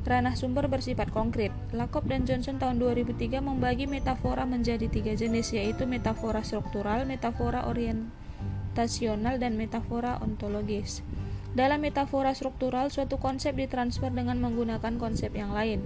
[0.08, 1.52] Ranah sumber bersifat konkret.
[1.76, 9.36] Lakop dan Johnson tahun 2003 membagi metafora menjadi tiga jenis, yaitu metafora struktural, metafora orientasional,
[9.36, 11.04] dan metafora ontologis.
[11.52, 15.84] Dalam metafora struktural, suatu konsep ditransfer dengan menggunakan konsep yang lain.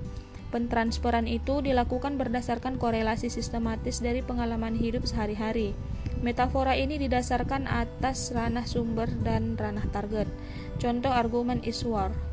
[0.53, 5.73] Pentransferan itu dilakukan berdasarkan korelasi sistematis dari pengalaman hidup sehari-hari.
[6.21, 10.29] Metafora ini didasarkan atas ranah sumber dan ranah target.
[10.77, 12.30] Contoh argumen Iswar.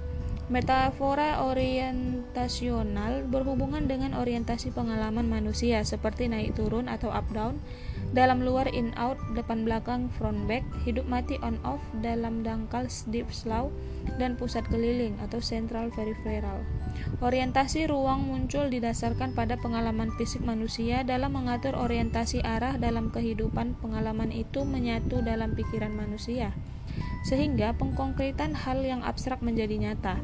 [0.49, 7.61] Metafora orientasional berhubungan dengan orientasi pengalaman manusia seperti naik turun atau up down,
[8.17, 13.29] dalam luar in out, depan belakang front back, hidup mati on off, dalam dangkal deep
[13.29, 13.69] slow,
[14.17, 16.65] dan pusat keliling atau central peripheral.
[17.21, 24.33] Orientasi ruang muncul didasarkan pada pengalaman fisik manusia dalam mengatur orientasi arah dalam kehidupan pengalaman
[24.33, 26.57] itu menyatu dalam pikiran manusia
[27.27, 30.19] sehingga pengkonkretan hal yang abstrak menjadi nyata.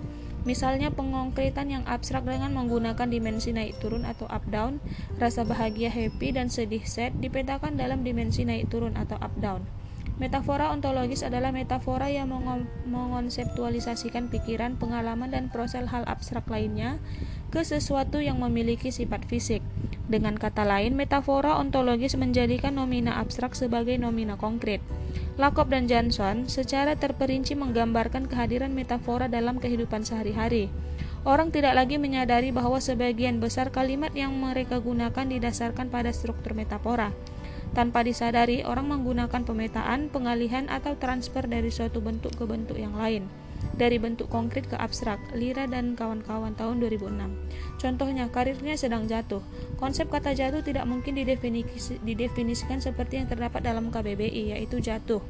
[0.44, 4.76] Misalnya pengkonkretan yang abstrak dengan menggunakan dimensi naik turun atau up down,
[5.16, 9.64] rasa bahagia happy dan sedih sad dipetakan dalam dimensi naik turun atau up down.
[10.14, 12.30] Metafora ontologis adalah metafora yang
[12.86, 17.02] mengonseptualisasikan pikiran, pengalaman, dan proses hal abstrak lainnya
[17.50, 19.58] ke sesuatu yang memiliki sifat fisik.
[20.04, 24.84] Dengan kata lain, metafora ontologis menjadikan nomina abstrak sebagai nomina konkret.
[25.40, 30.68] Lakop dan Johnson secara terperinci menggambarkan kehadiran metafora dalam kehidupan sehari-hari.
[31.24, 37.16] Orang tidak lagi menyadari bahwa sebagian besar kalimat yang mereka gunakan didasarkan pada struktur metafora.
[37.72, 43.24] Tanpa disadari, orang menggunakan pemetaan, pengalihan, atau transfer dari suatu bentuk ke bentuk yang lain.
[43.74, 47.80] Dari bentuk konkret ke abstrak, Lira dan kawan-kawan tahun 2006.
[47.80, 49.40] Contohnya, karirnya sedang jatuh.
[49.80, 55.24] Konsep kata jatuh tidak mungkin didefinisi, didefinisikan seperti yang terdapat dalam KBBI, yaitu jatuh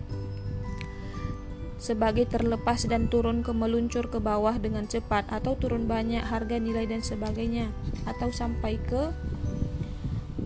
[1.84, 6.88] sebagai terlepas dan turun ke meluncur ke bawah dengan cepat atau turun banyak harga nilai
[6.88, 7.68] dan sebagainya
[8.08, 9.12] atau sampai ke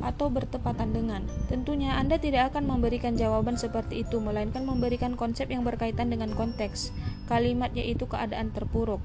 [0.01, 1.23] atau bertepatan dengan.
[1.51, 6.95] Tentunya Anda tidak akan memberikan jawaban seperti itu, melainkan memberikan konsep yang berkaitan dengan konteks.
[7.27, 9.03] Kalimat yaitu keadaan terpuruk,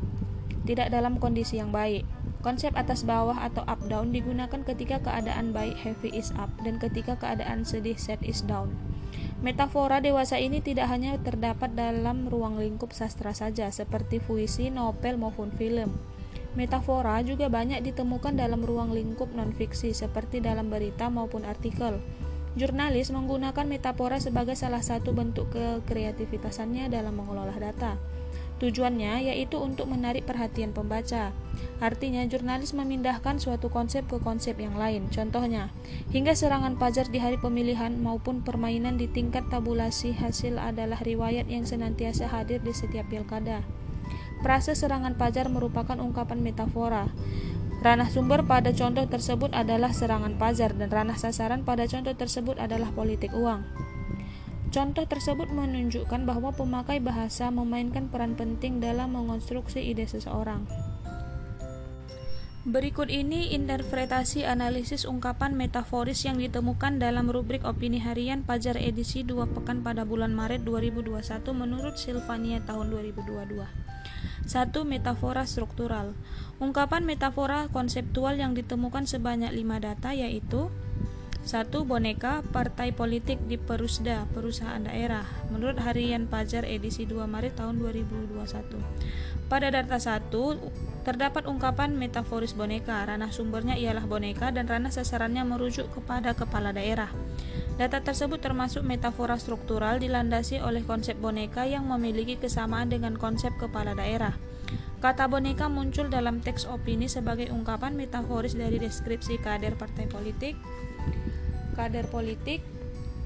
[0.64, 2.08] tidak dalam kondisi yang baik.
[2.44, 7.16] Konsep atas bawah atau up down digunakan ketika keadaan baik heavy is up dan ketika
[7.16, 8.76] keadaan sedih set is down.
[9.44, 15.52] Metafora dewasa ini tidak hanya terdapat dalam ruang lingkup sastra saja seperti puisi, novel maupun
[15.56, 16.13] film
[16.54, 21.98] Metafora juga banyak ditemukan dalam ruang lingkup non-fiksi seperti dalam berita maupun artikel.
[22.54, 27.98] Jurnalis menggunakan metafora sebagai salah satu bentuk kekreativitasannya dalam mengelola data.
[28.62, 31.34] Tujuannya yaitu untuk menarik perhatian pembaca.
[31.82, 35.10] Artinya, jurnalis memindahkan suatu konsep ke konsep yang lain.
[35.10, 35.74] Contohnya,
[36.14, 41.66] hingga serangan pajar di hari pemilihan maupun permainan di tingkat tabulasi hasil adalah riwayat yang
[41.66, 43.66] senantiasa hadir di setiap pilkada.
[44.44, 47.08] Prase serangan pajar merupakan ungkapan metafora.
[47.80, 52.92] Ranah sumber pada contoh tersebut adalah serangan pajar dan ranah sasaran pada contoh tersebut adalah
[52.92, 53.64] politik uang.
[54.68, 60.68] Contoh tersebut menunjukkan bahwa pemakai bahasa memainkan peran penting dalam mengonstruksi ide seseorang.
[62.64, 69.52] Berikut ini interpretasi analisis ungkapan metaforis yang ditemukan dalam rubrik opini harian Pajar edisi 2
[69.52, 74.03] pekan pada bulan Maret 2021 menurut Silvania tahun 2022.
[74.48, 74.76] 1.
[74.84, 76.16] Metafora struktural.
[76.60, 80.68] Ungkapan metafora konseptual yang ditemukan sebanyak 5 data yaitu
[81.44, 81.68] 1.
[81.84, 85.28] Boneka partai politik di Perusda, perusahaan daerah.
[85.52, 88.80] Menurut Harian Pajar edisi 2 Maret tahun 2021.
[89.52, 90.32] Pada data 1
[91.04, 93.04] terdapat ungkapan metaforis boneka.
[93.04, 97.12] Ranah sumbernya ialah boneka dan ranah sasarannya merujuk kepada kepala daerah.
[97.76, 103.92] Data tersebut termasuk metafora struktural dilandasi oleh konsep boneka yang memiliki kesamaan dengan konsep kepala
[103.94, 104.34] daerah.
[105.04, 110.56] Kata boneka muncul dalam teks opini sebagai ungkapan metaforis dari deskripsi kader partai politik.
[111.76, 112.64] Kader politik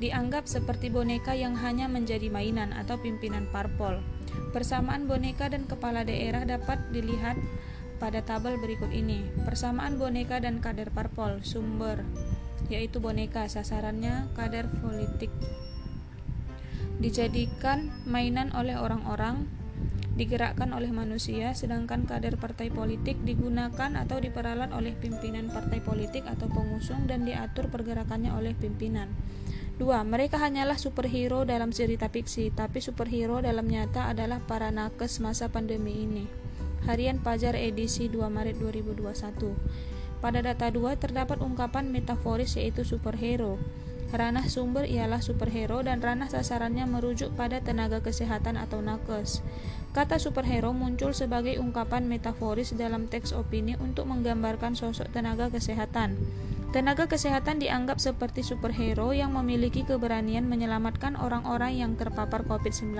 [0.02, 4.02] dianggap seperti boneka yang hanya menjadi mainan atau pimpinan parpol.
[4.54, 7.38] Persamaan boneka dan kepala daerah dapat dilihat
[7.98, 9.26] pada tabel berikut ini.
[9.44, 12.06] Persamaan boneka dan kader parpol, sumber
[12.68, 15.32] yaitu boneka sasarannya kader politik
[16.98, 19.46] dijadikan mainan oleh orang-orang
[20.18, 26.50] digerakkan oleh manusia, sedangkan kader partai politik digunakan atau diperalat oleh pimpinan partai politik atau
[26.50, 29.14] pengusung dan diatur pergerakannya oleh pimpinan.
[29.78, 29.86] 2.
[29.86, 36.02] Mereka hanyalah superhero dalam cerita fiksi, tapi superhero dalam nyata adalah para nakes masa pandemi
[36.02, 36.47] ini.
[36.88, 39.04] Harian Pajar edisi 2 Maret 2021.
[40.24, 43.60] Pada data 2 terdapat ungkapan metaforis yaitu superhero.
[44.08, 49.44] Ranah sumber ialah superhero dan ranah sasarannya merujuk pada tenaga kesehatan atau nakes.
[49.92, 56.16] Kata superhero muncul sebagai ungkapan metaforis dalam teks opini untuk menggambarkan sosok tenaga kesehatan.
[56.72, 62.96] Tenaga kesehatan dianggap seperti superhero yang memiliki keberanian menyelamatkan orang-orang yang terpapar COVID-19.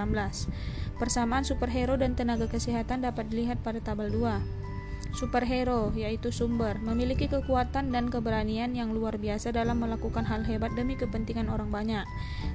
[0.98, 4.68] Persamaan superhero dan tenaga kesehatan dapat dilihat pada tabel 2.
[5.14, 10.94] Superhero, yaitu sumber, memiliki kekuatan dan keberanian yang luar biasa dalam melakukan hal hebat demi
[10.94, 12.06] kepentingan orang banyak.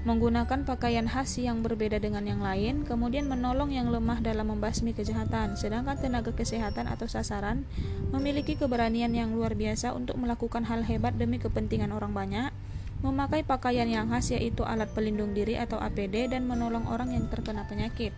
[0.06, 5.58] Menggunakan pakaian khas yang berbeda dengan yang lain, kemudian menolong yang lemah dalam membasmi kejahatan.
[5.58, 7.66] Sedangkan tenaga kesehatan atau sasaran
[8.10, 12.50] memiliki keberanian yang luar biasa untuk melakukan hal hebat demi kepentingan orang banyak,
[13.02, 17.66] memakai pakaian yang khas yaitu alat pelindung diri atau APD dan menolong orang yang terkena
[17.66, 18.14] penyakit.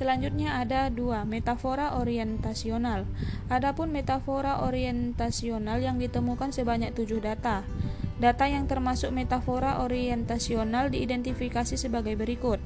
[0.00, 3.04] Selanjutnya ada dua, metafora orientasional.
[3.52, 7.66] Adapun metafora orientasional yang ditemukan sebanyak tujuh data.
[8.20, 12.60] Data yang termasuk metafora orientasional diidentifikasi sebagai berikut.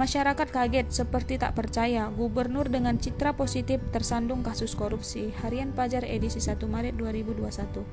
[0.00, 5.36] Masyarakat kaget seperti tak percaya gubernur dengan citra positif tersandung kasus korupsi.
[5.44, 7.84] Harian Pajar edisi 1 Maret 2021.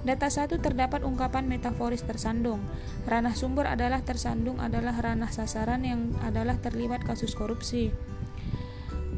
[0.00, 2.64] Data 1 terdapat ungkapan metaforis tersandung.
[3.04, 7.92] Ranah sumber adalah tersandung adalah ranah sasaran yang adalah terlibat kasus korupsi.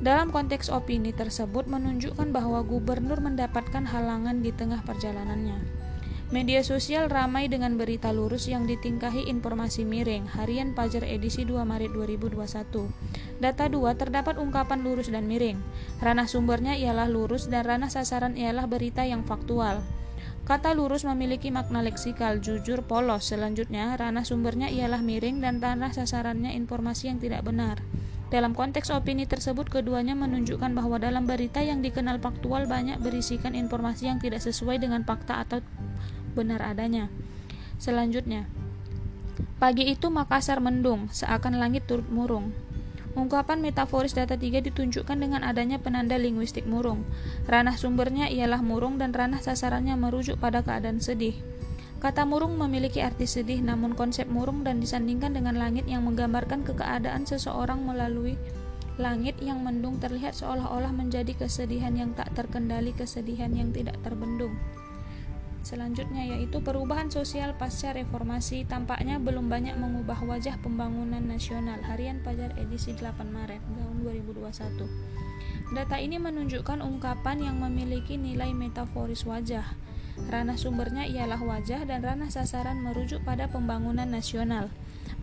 [0.03, 5.92] Dalam konteks opini tersebut menunjukkan bahwa gubernur mendapatkan halangan di tengah perjalanannya.
[6.33, 10.25] Media sosial ramai dengan berita lurus yang ditingkahi informasi miring.
[10.33, 12.89] Harian Pajar edisi 2 Maret 2021.
[13.37, 15.61] Data 2 terdapat ungkapan lurus dan miring.
[16.01, 19.85] Ranah sumbernya ialah lurus dan ranah sasaran ialah berita yang faktual.
[20.49, 23.29] Kata lurus memiliki makna leksikal, jujur, polos.
[23.29, 27.85] Selanjutnya, ranah sumbernya ialah miring dan ranah sasarannya informasi yang tidak benar.
[28.33, 34.09] Dalam konteks opini tersebut, keduanya menunjukkan bahwa dalam berita yang dikenal faktual banyak berisikan informasi
[34.09, 35.61] yang tidak sesuai dengan fakta atau
[36.33, 37.13] benar adanya.
[37.79, 38.49] Selanjutnya,
[39.63, 42.51] pagi itu Makassar mendung, seakan langit turut murung.
[43.13, 47.05] Ungkapan metaforis data 3 ditunjukkan dengan adanya penanda linguistik murung.
[47.45, 51.37] Ranah sumbernya ialah murung dan ranah sasarannya merujuk pada keadaan sedih.
[52.01, 57.29] Kata murung memiliki arti sedih, namun konsep murung dan disandingkan dengan langit yang menggambarkan keadaan
[57.29, 58.35] seseorang melalui
[59.01, 64.57] langit yang mendung terlihat seolah-olah menjadi kesedihan yang tak terkendali, kesedihan yang tidak terbendung.
[65.63, 71.79] Selanjutnya yaitu perubahan sosial pasca reformasi tampaknya belum banyak mengubah wajah pembangunan nasional.
[71.87, 75.73] Harian Pajar edisi 8 Maret tahun 2021.
[75.73, 79.65] Data ini menunjukkan ungkapan yang memiliki nilai metaforis wajah
[80.29, 84.69] Ranah sumbernya ialah wajah dan ranah sasaran merujuk pada pembangunan nasional.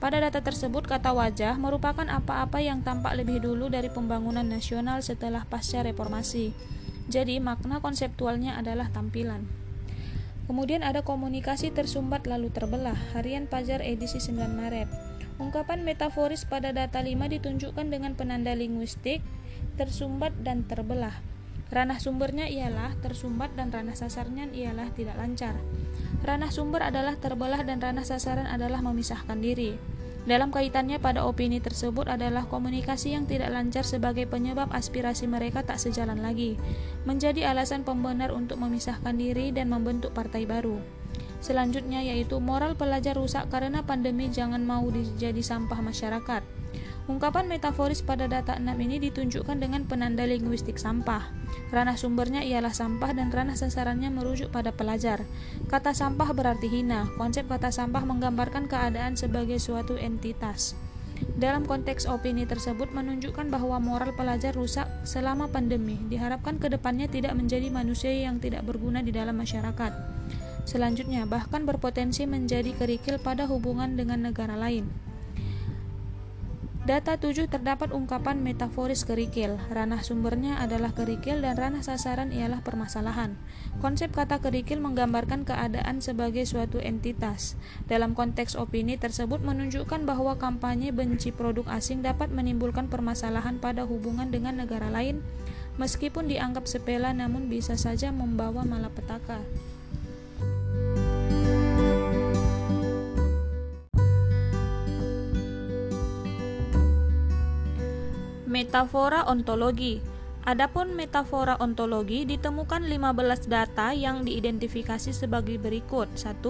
[0.02, 5.46] Pada data tersebut, kata wajah merupakan apa-apa yang tampak lebih dulu dari pembangunan nasional setelah
[5.46, 6.56] pasca reformasi.
[7.10, 9.59] Jadi, makna konseptualnya adalah tampilan.
[10.50, 14.90] Kemudian ada komunikasi tersumbat lalu terbelah, harian Pajar edisi 9 Maret.
[15.38, 19.22] Ungkapan metaforis pada data 5 ditunjukkan dengan penanda linguistik,
[19.78, 21.22] tersumbat dan terbelah.
[21.70, 25.54] Ranah sumbernya ialah tersumbat dan ranah sasarnya ialah tidak lancar.
[26.26, 29.78] Ranah sumber adalah terbelah dan ranah sasaran adalah memisahkan diri.
[30.30, 35.82] Dalam kaitannya pada opini tersebut adalah komunikasi yang tidak lancar sebagai penyebab aspirasi mereka tak
[35.82, 36.54] sejalan lagi,
[37.10, 40.78] menjadi alasan pembenar untuk memisahkan diri dan membentuk partai baru.
[41.42, 46.59] Selanjutnya yaitu moral pelajar rusak karena pandemi jangan mau dijadi sampah masyarakat.
[47.10, 51.34] Ungkapan metaforis pada data 6 ini ditunjukkan dengan penanda linguistik sampah.
[51.74, 55.26] Ranah sumbernya ialah sampah dan ranah sasarannya merujuk pada pelajar.
[55.66, 57.10] Kata sampah berarti hina.
[57.18, 60.78] Konsep kata sampah menggambarkan keadaan sebagai suatu entitas.
[61.34, 65.98] Dalam konteks opini tersebut menunjukkan bahwa moral pelajar rusak selama pandemi.
[66.14, 69.92] Diharapkan ke depannya tidak menjadi manusia yang tidak berguna di dalam masyarakat.
[70.70, 75.09] Selanjutnya, bahkan berpotensi menjadi kerikil pada hubungan dengan negara lain.
[76.88, 79.60] Data 7 terdapat ungkapan metaforis kerikil.
[79.68, 83.36] Ranah sumbernya adalah kerikil dan ranah sasaran ialah permasalahan.
[83.84, 87.60] Konsep kata kerikil menggambarkan keadaan sebagai suatu entitas.
[87.92, 94.32] Dalam konteks opini tersebut menunjukkan bahwa kampanye benci produk asing dapat menimbulkan permasalahan pada hubungan
[94.32, 95.20] dengan negara lain
[95.80, 99.44] meskipun dianggap sepele namun bisa saja membawa malapetaka.
[108.50, 110.02] Metafora ontologi.
[110.42, 116.10] Adapun metafora ontologi ditemukan 15 data yang diidentifikasi sebagai berikut.
[116.18, 116.42] 1.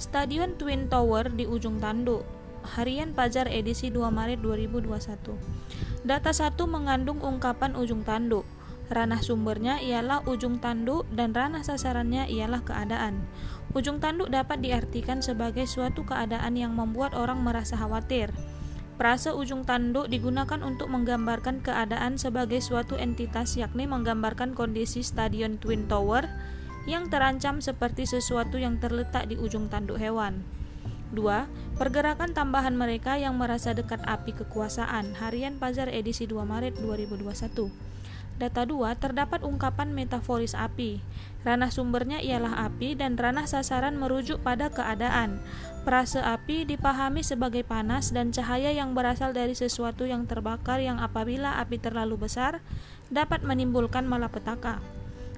[0.00, 2.24] Stadion Twin Tower di ujung tanduk.
[2.64, 5.36] Harian Pajar edisi 2 Maret 2021.
[6.08, 8.48] Data 1 mengandung ungkapan ujung tanduk.
[8.88, 13.20] Ranah sumbernya ialah ujung tanduk dan ranah sasarannya ialah keadaan.
[13.76, 18.32] Ujung tanduk dapat diartikan sebagai suatu keadaan yang membuat orang merasa khawatir.
[18.96, 25.84] Prase ujung tanduk digunakan untuk menggambarkan keadaan sebagai suatu entitas yakni menggambarkan kondisi stadion Twin
[25.84, 26.24] Tower
[26.88, 30.40] yang terancam seperti sesuatu yang terletak di ujung tanduk hewan.
[31.12, 31.22] 2.
[31.76, 35.12] Pergerakan tambahan mereka yang merasa dekat api kekuasaan.
[35.20, 37.95] Harian Pajar edisi 2 Maret 2021.
[38.36, 41.00] Data 2 terdapat ungkapan metaforis api.
[41.40, 45.40] Ranah sumbernya ialah api dan ranah sasaran merujuk pada keadaan.
[45.88, 51.56] Prase api dipahami sebagai panas dan cahaya yang berasal dari sesuatu yang terbakar yang apabila
[51.62, 52.60] api terlalu besar
[53.08, 54.84] dapat menimbulkan malapetaka.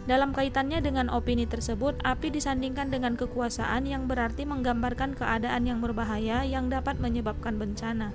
[0.09, 6.49] Dalam kaitannya dengan opini tersebut, api disandingkan dengan kekuasaan yang berarti menggambarkan keadaan yang berbahaya
[6.49, 8.11] yang dapat menyebabkan bencana.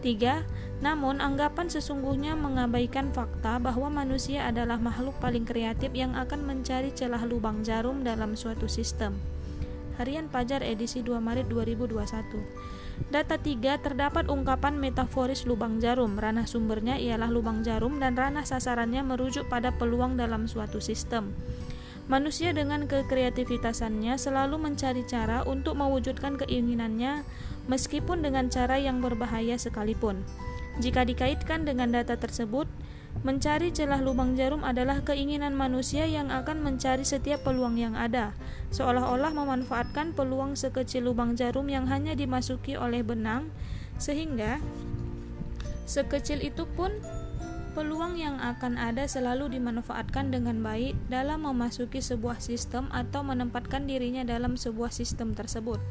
[0.00, 0.46] 3.
[0.78, 7.26] Namun, anggapan sesungguhnya mengabaikan fakta bahwa manusia adalah makhluk paling kreatif yang akan mencari celah
[7.26, 9.18] lubang jarum dalam suatu sistem.
[9.98, 12.78] Harian Pajar edisi 2 Maret 2021.
[13.10, 16.14] Data 3 terdapat ungkapan metaforis lubang jarum.
[16.14, 21.34] Ranah sumbernya ialah lubang jarum dan ranah sasarannya merujuk pada peluang dalam suatu sistem.
[22.08, 27.20] Manusia dengan kekreativitasannya selalu mencari cara untuk mewujudkan keinginannya
[27.68, 30.24] meskipun dengan cara yang berbahaya sekalipun.
[30.82, 32.66] Jika dikaitkan dengan data tersebut,
[33.26, 38.30] Mencari celah lubang jarum adalah keinginan manusia yang akan mencari setiap peluang yang ada,
[38.70, 43.50] seolah-olah memanfaatkan peluang sekecil lubang jarum yang hanya dimasuki oleh benang,
[43.98, 44.62] sehingga
[45.82, 46.94] sekecil itu pun
[47.74, 54.22] peluang yang akan ada selalu dimanfaatkan dengan baik dalam memasuki sebuah sistem atau menempatkan dirinya
[54.22, 55.82] dalam sebuah sistem tersebut.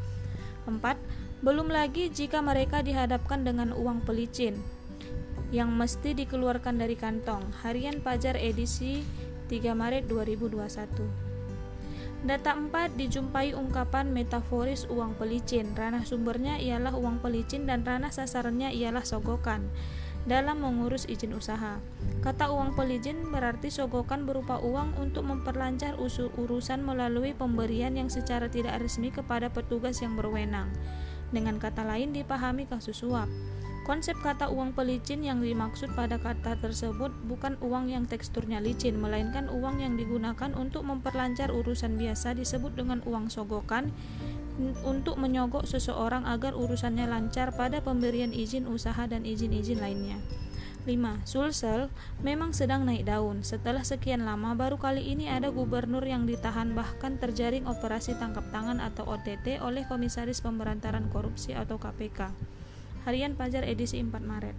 [0.64, 1.27] 4.
[1.38, 4.58] Belum lagi jika mereka dihadapkan dengan uang pelicin,
[5.54, 7.54] yang mesti dikeluarkan dari kantong.
[7.62, 9.06] Harian Pajar edisi
[9.46, 12.26] 3 Maret 2021.
[12.26, 15.78] Data 4 dijumpai ungkapan metaforis uang pelicin.
[15.78, 19.70] Ranah sumbernya ialah uang pelicin dan ranah sasarannya ialah sogokan
[20.26, 21.78] dalam mengurus izin usaha.
[22.26, 28.82] Kata uang pelicin berarti sogokan berupa uang untuk memperlancar urusan melalui pemberian yang secara tidak
[28.82, 30.74] resmi kepada petugas yang berwenang.
[31.30, 33.28] Dengan kata lain dipahami kasus suap.
[33.88, 39.48] Konsep kata uang pelicin yang dimaksud pada kata tersebut bukan uang yang teksturnya licin, melainkan
[39.48, 43.96] uang yang digunakan untuk memperlancar urusan biasa disebut dengan uang sogokan
[44.84, 50.20] untuk menyogok seseorang agar urusannya lancar pada pemberian izin usaha dan izin-izin lainnya.
[50.88, 51.28] 5.
[51.28, 51.92] Sulsel
[52.24, 53.44] memang sedang naik daun.
[53.44, 58.80] Setelah sekian lama, baru kali ini ada gubernur yang ditahan bahkan terjaring operasi tangkap tangan
[58.80, 62.32] atau OTT oleh Komisaris Pemberantasan Korupsi atau KPK.
[63.04, 64.56] Harian Pajar edisi 4 Maret.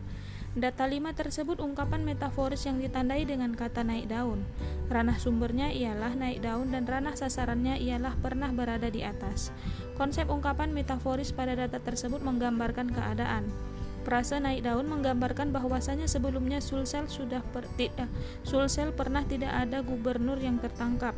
[0.59, 4.45] Data 5 tersebut ungkapan metaforis yang ditandai dengan kata naik daun.
[4.89, 9.53] Ranah sumbernya ialah naik daun dan ranah sasarannya ialah pernah berada di atas.
[9.97, 13.49] Konsep ungkapan metaforis pada data tersebut menggambarkan keadaan.
[14.09, 17.93] Prase naik daun menggambarkan bahwasanya sebelumnya Sulsel sudah per, eh,
[18.41, 21.13] Sulsel pernah tidak ada gubernur yang tertangkap.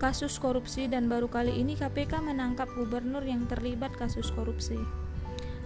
[0.00, 4.80] Kasus korupsi dan baru kali ini KPK menangkap gubernur yang terlibat kasus korupsi.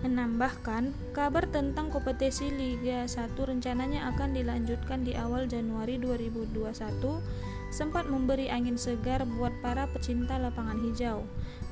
[0.02, 7.22] Menambahkan kabar tentang kompetisi Liga 1 rencananya akan dilanjutkan di awal Januari 2021
[7.70, 11.22] sempat memberi angin segar buat para pecinta lapangan hijau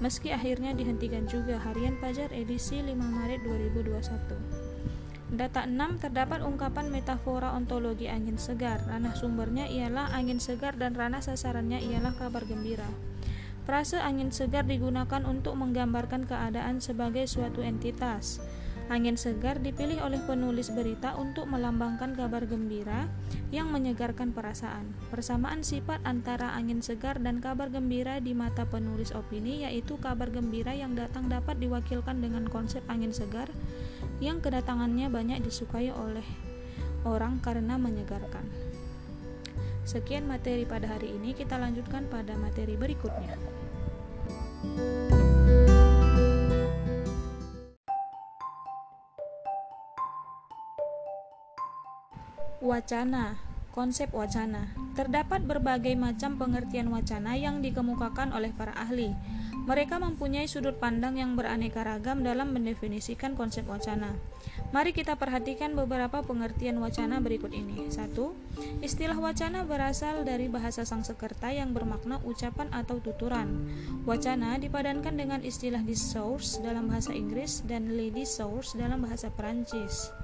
[0.02, 4.74] meski akhirnya dihentikan juga harian Pajar edisi 5 Maret 2021
[5.34, 8.86] Data 6 terdapat ungkapan metafora ontologi angin segar.
[8.86, 12.86] Ranah sumbernya ialah angin segar dan ranah sasarannya ialah kabar gembira.
[13.66, 18.38] Frase angin segar digunakan untuk menggambarkan keadaan sebagai suatu entitas.
[18.92, 23.08] Angin segar dipilih oleh penulis berita untuk melambangkan kabar gembira
[23.48, 24.92] yang menyegarkan perasaan.
[25.08, 30.76] Persamaan sifat antara angin segar dan kabar gembira di mata penulis opini yaitu kabar gembira
[30.76, 33.48] yang datang dapat diwakilkan dengan konsep angin segar
[34.20, 36.26] yang kedatangannya banyak disukai oleh
[37.08, 38.44] orang karena menyegarkan.
[39.84, 43.36] Sekian materi pada hari ini, kita lanjutkan pada materi berikutnya.
[52.64, 53.36] Wacana
[53.76, 59.12] Konsep wacana Terdapat berbagai macam pengertian wacana yang dikemukakan oleh para ahli.
[59.68, 64.16] Mereka mempunyai sudut pandang yang beraneka ragam dalam mendefinisikan konsep wacana.
[64.72, 67.92] Mari kita perhatikan beberapa pengertian wacana berikut ini.
[67.92, 68.16] 1.
[68.80, 73.68] Istilah wacana berasal dari bahasa Sangsekerta yang bermakna ucapan atau tuturan.
[74.08, 80.23] Wacana dipadankan dengan istilah discourse dalam bahasa Inggris dan le discourse dalam bahasa Perancis.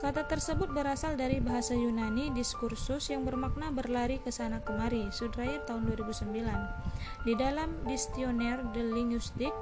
[0.00, 5.90] Kata tersebut berasal dari bahasa Yunani diskursus yang bermakna berlari ke sana kemari, Sudrayat tahun
[5.90, 7.28] 2009.
[7.28, 9.56] Di dalam Dictionnaire de Linguistique,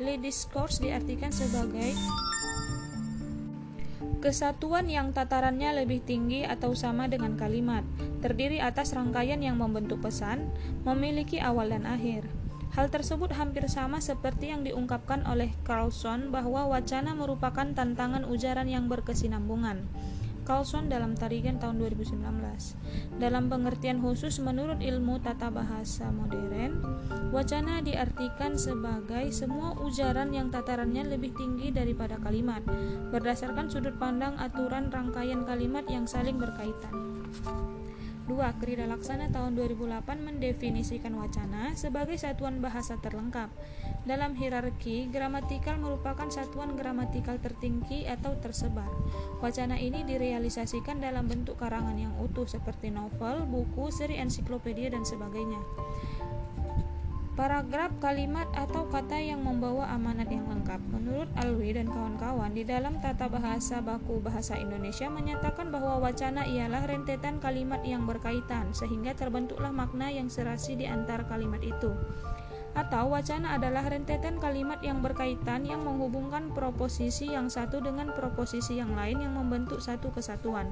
[0.00, 1.92] le discourse diartikan sebagai
[4.20, 7.84] kesatuan yang tatarannya lebih tinggi atau sama dengan kalimat,
[8.20, 10.52] terdiri atas rangkaian yang membentuk pesan,
[10.84, 12.39] memiliki awal dan akhir.
[12.70, 18.86] Hal tersebut hampir sama seperti yang diungkapkan oleh Carlson bahwa wacana merupakan tantangan ujaran yang
[18.86, 19.90] berkesinambungan.
[20.46, 22.26] Carlson dalam Tarigan tahun 2019.
[23.22, 26.82] Dalam pengertian khusus menurut ilmu tata bahasa modern,
[27.30, 32.62] wacana diartikan sebagai semua ujaran yang tatarannya lebih tinggi daripada kalimat,
[33.14, 36.94] berdasarkan sudut pandang aturan rangkaian kalimat yang saling berkaitan.
[38.30, 38.62] 2.
[38.62, 43.50] Krida Laksana tahun 2008 mendefinisikan wacana sebagai satuan bahasa terlengkap.
[44.06, 48.86] Dalam hierarki, gramatikal merupakan satuan gramatikal tertinggi atau tersebar.
[49.42, 55.58] Wacana ini direalisasikan dalam bentuk karangan yang utuh seperti novel, buku, seri ensiklopedia, dan sebagainya
[57.40, 60.76] paragraf, kalimat, atau kata yang membawa amanat yang lengkap.
[60.92, 66.84] Menurut Alwi dan kawan-kawan, di dalam tata bahasa baku bahasa Indonesia menyatakan bahwa wacana ialah
[66.84, 71.96] rentetan kalimat yang berkaitan, sehingga terbentuklah makna yang serasi di antara kalimat itu.
[72.76, 78.92] Atau wacana adalah rentetan kalimat yang berkaitan yang menghubungkan proposisi yang satu dengan proposisi yang
[78.92, 80.68] lain yang membentuk satu kesatuan.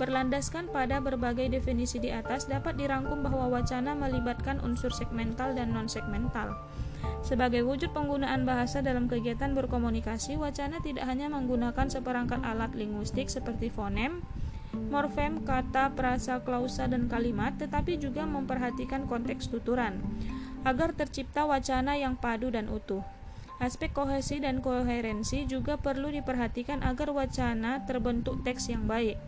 [0.00, 6.56] Berlandaskan pada berbagai definisi di atas, dapat dirangkum bahwa wacana melibatkan unsur segmental dan non-segmental.
[7.20, 13.68] Sebagai wujud penggunaan bahasa dalam kegiatan berkomunikasi, wacana tidak hanya menggunakan seperangkat alat linguistik seperti
[13.68, 14.24] fonem,
[14.88, 20.00] morfem, kata, prasa, klausa, dan kalimat, tetapi juga memperhatikan konteks tuturan,
[20.64, 23.04] agar tercipta wacana yang padu dan utuh.
[23.60, 29.20] Aspek kohesi dan koherensi juga perlu diperhatikan agar wacana terbentuk teks yang baik.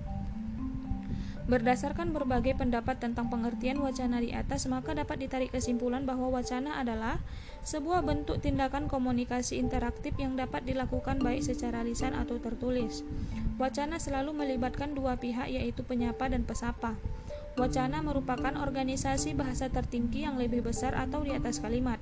[1.42, 7.18] Berdasarkan berbagai pendapat tentang pengertian wacana di atas, maka dapat ditarik kesimpulan bahwa wacana adalah
[7.66, 13.02] sebuah bentuk tindakan komunikasi interaktif yang dapat dilakukan baik secara lisan atau tertulis.
[13.58, 16.94] Wacana selalu melibatkan dua pihak yaitu penyapa dan pesapa.
[17.58, 21.98] Wacana merupakan organisasi bahasa tertinggi yang lebih besar atau di atas kalimat.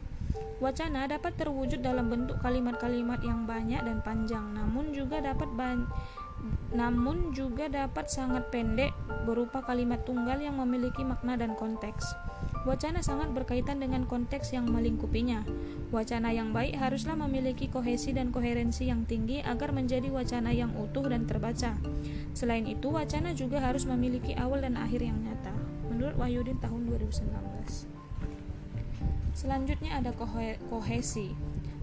[0.61, 5.49] Wacana dapat terwujud dalam bentuk kalimat-kalimat yang banyak dan panjang, namun juga dapat
[6.71, 8.95] namun juga dapat sangat pendek
[9.27, 12.07] berupa kalimat tunggal yang memiliki makna dan konteks.
[12.69, 15.43] Wacana sangat berkaitan dengan konteks yang melingkupinya.
[15.91, 21.09] Wacana yang baik haruslah memiliki kohesi dan koherensi yang tinggi agar menjadi wacana yang utuh
[21.09, 21.73] dan terbaca.
[22.37, 25.57] Selain itu, wacana juga harus memiliki awal dan akhir yang nyata.
[25.89, 27.89] Menurut Wahyudin tahun 2019.
[29.33, 30.13] Selanjutnya ada
[30.69, 31.33] kohesi.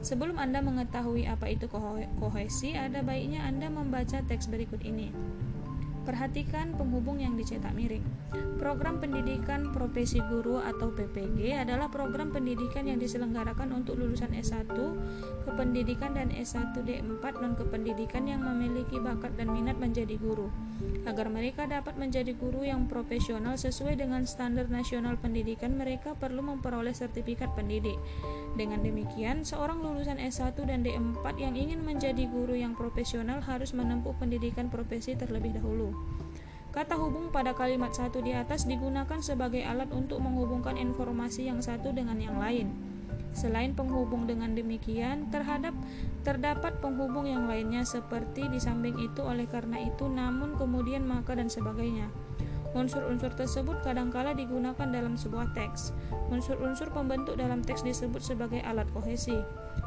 [0.01, 1.65] Sebelum Anda mengetahui apa itu
[2.21, 5.09] kohesi, ada baiknya Anda membaca teks berikut ini.
[6.07, 8.05] Perhatikan penghubung yang dicetak miring.
[8.55, 14.71] Program Pendidikan Profesi Guru atau PPG adalah program pendidikan yang diselenggarakan untuk lulusan S1
[15.43, 20.47] kependidikan dan S1 D4 non kependidikan yang memiliki bakat dan minat menjadi guru.
[21.03, 26.95] Agar mereka dapat menjadi guru yang profesional sesuai dengan standar nasional pendidikan, mereka perlu memperoleh
[26.95, 27.99] sertifikat pendidik.
[28.55, 34.15] Dengan demikian, seorang lulusan S1 dan D4 yang ingin menjadi guru yang profesional harus menempuh
[34.15, 35.91] pendidikan profesi terlebih dahulu.
[36.71, 41.89] Kata hubung pada kalimat satu di atas digunakan sebagai alat untuk menghubungkan informasi yang satu
[41.89, 42.69] dengan yang lain.
[43.33, 45.73] Selain penghubung dengan demikian, terhadap
[46.21, 51.49] terdapat penghubung yang lainnya seperti di samping itu oleh karena itu, namun kemudian maka dan
[51.49, 52.09] sebagainya.
[52.75, 55.95] Unsur-unsur tersebut kadangkala digunakan dalam sebuah teks.
[56.27, 59.35] Unsur-unsur pembentuk dalam teks disebut sebagai alat kohesi.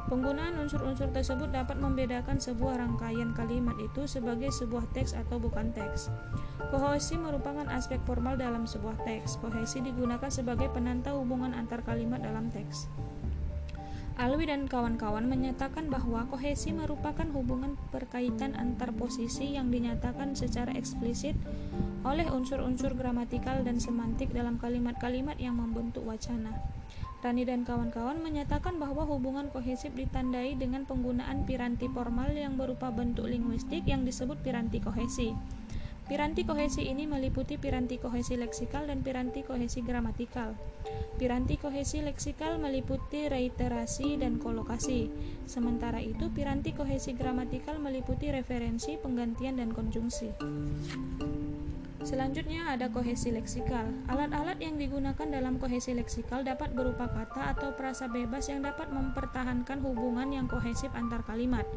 [0.08, 6.08] Penggunaan unsur-unsur tersebut dapat membedakan sebuah rangkaian kalimat itu sebagai sebuah teks atau bukan teks.
[6.70, 9.38] Kohesi merupakan aspek formal dalam sebuah teks.
[9.42, 12.88] Kohesi digunakan sebagai penanda hubungan antar kalimat dalam teks.
[14.20, 21.32] Alwi dan kawan-kawan menyatakan bahwa kohesi merupakan hubungan perkaitan antar posisi yang dinyatakan secara eksplisit
[22.04, 26.52] oleh unsur-unsur gramatikal dan semantik dalam kalimat-kalimat yang membentuk wacana.
[27.24, 33.24] Rani dan kawan-kawan menyatakan bahwa hubungan kohesif ditandai dengan penggunaan piranti formal yang berupa bentuk
[33.24, 35.32] linguistik yang disebut piranti kohesi.
[36.10, 40.58] Piranti kohesi ini meliputi piranti kohesi leksikal dan piranti kohesi gramatikal.
[41.14, 45.06] Piranti kohesi leksikal meliputi reiterasi dan kolokasi.
[45.46, 50.34] Sementara itu, piranti kohesi gramatikal meliputi referensi, penggantian, dan konjungsi.
[52.02, 53.86] Selanjutnya ada kohesi leksikal.
[54.10, 59.78] Alat-alat yang digunakan dalam kohesi leksikal dapat berupa kata atau frasa bebas yang dapat mempertahankan
[59.78, 61.68] hubungan yang kohesif antar kalimat.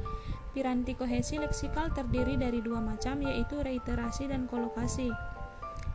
[0.54, 5.10] Piranti kohesi leksikal terdiri dari dua macam, yaitu reiterasi dan kolokasi.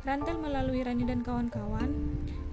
[0.03, 1.95] Rantel melalui Rani dan kawan-kawan,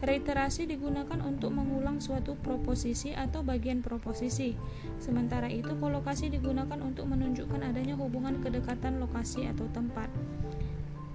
[0.06, 4.54] reiterasi digunakan untuk mengulang suatu proposisi atau bagian proposisi.
[5.02, 10.06] Sementara itu, kolokasi digunakan untuk menunjukkan adanya hubungan kedekatan lokasi atau tempat.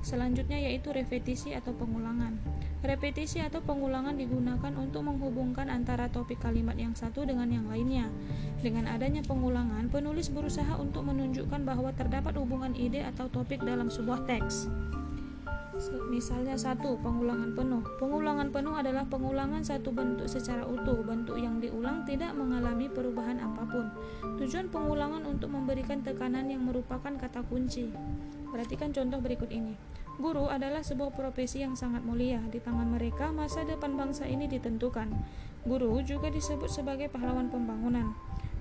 [0.00, 2.40] Selanjutnya yaitu repetisi atau pengulangan.
[2.80, 8.08] Repetisi atau pengulangan digunakan untuk menghubungkan antara topik kalimat yang satu dengan yang lainnya.
[8.64, 14.24] Dengan adanya pengulangan, penulis berusaha untuk menunjukkan bahwa terdapat hubungan ide atau topik dalam sebuah
[14.24, 14.72] teks.
[16.12, 17.80] Misalnya satu, pengulangan penuh.
[17.96, 21.00] Pengulangan penuh adalah pengulangan satu bentuk secara utuh.
[21.00, 23.88] Bentuk yang diulang tidak mengalami perubahan apa pun.
[24.36, 27.88] Tujuan pengulangan untuk memberikan tekanan yang merupakan kata kunci.
[28.50, 29.78] Perhatikan contoh berikut ini.
[30.20, 32.42] Guru adalah sebuah profesi yang sangat mulia.
[32.50, 35.08] Di tangan mereka, masa depan bangsa ini ditentukan.
[35.64, 38.12] Guru juga disebut sebagai pahlawan pembangunan.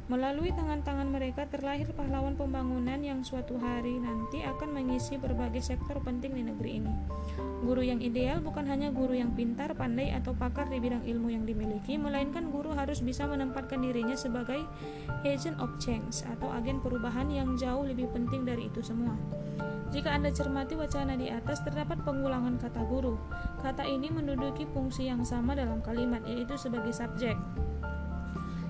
[0.10, 6.34] Melalui tangan-tangan mereka terlahir pahlawan pembangunan yang suatu hari nanti akan mengisi berbagai sektor penting
[6.34, 6.94] di negeri ini.
[7.62, 11.46] Guru yang ideal bukan hanya guru yang pintar, pandai, atau pakar di bidang ilmu yang
[11.46, 14.66] dimiliki, melainkan guru harus bisa menempatkan dirinya sebagai
[15.30, 19.14] agent of change atau agen perubahan yang jauh lebih penting dari itu semua.
[19.94, 23.14] Jika Anda cermati wacana di atas, terdapat pengulangan kata guru.
[23.62, 27.38] Kata ini menduduki fungsi yang sama dalam kalimat, yaitu sebagai subjek.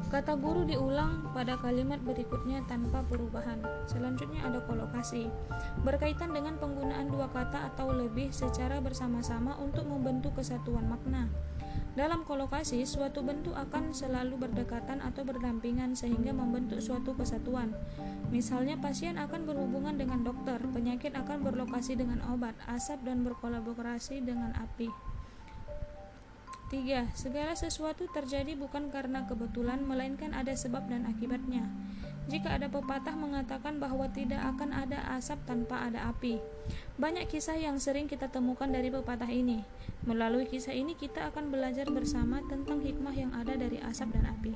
[0.09, 3.61] Kata guru diulang pada kalimat berikutnya tanpa perubahan.
[3.85, 5.29] Selanjutnya ada kolokasi.
[5.85, 11.29] Berkaitan dengan penggunaan dua kata atau lebih secara bersama-sama untuk membentuk kesatuan makna.
[11.93, 17.77] Dalam kolokasi, suatu bentuk akan selalu berdekatan atau berdampingan sehingga membentuk suatu kesatuan.
[18.33, 24.57] Misalnya, pasien akan berhubungan dengan dokter, penyakit akan berlokasi dengan obat, asap dan berkolaborasi dengan
[24.57, 24.89] api.
[26.69, 27.17] 3.
[27.17, 31.65] Segala sesuatu terjadi bukan karena kebetulan, melainkan ada sebab dan akibatnya.
[32.29, 36.37] Jika ada pepatah mengatakan bahwa tidak akan ada asap tanpa ada api.
[37.01, 39.65] Banyak kisah yang sering kita temukan dari pepatah ini.
[40.05, 44.53] Melalui kisah ini kita akan belajar bersama tentang hikmah yang ada dari asap dan api.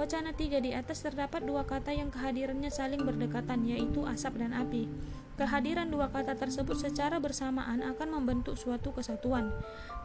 [0.00, 4.88] Wacana tiga di atas terdapat dua kata yang kehadirannya saling berdekatan, yaitu asap dan api.
[5.34, 9.50] Kehadiran dua kata tersebut secara bersamaan akan membentuk suatu kesatuan.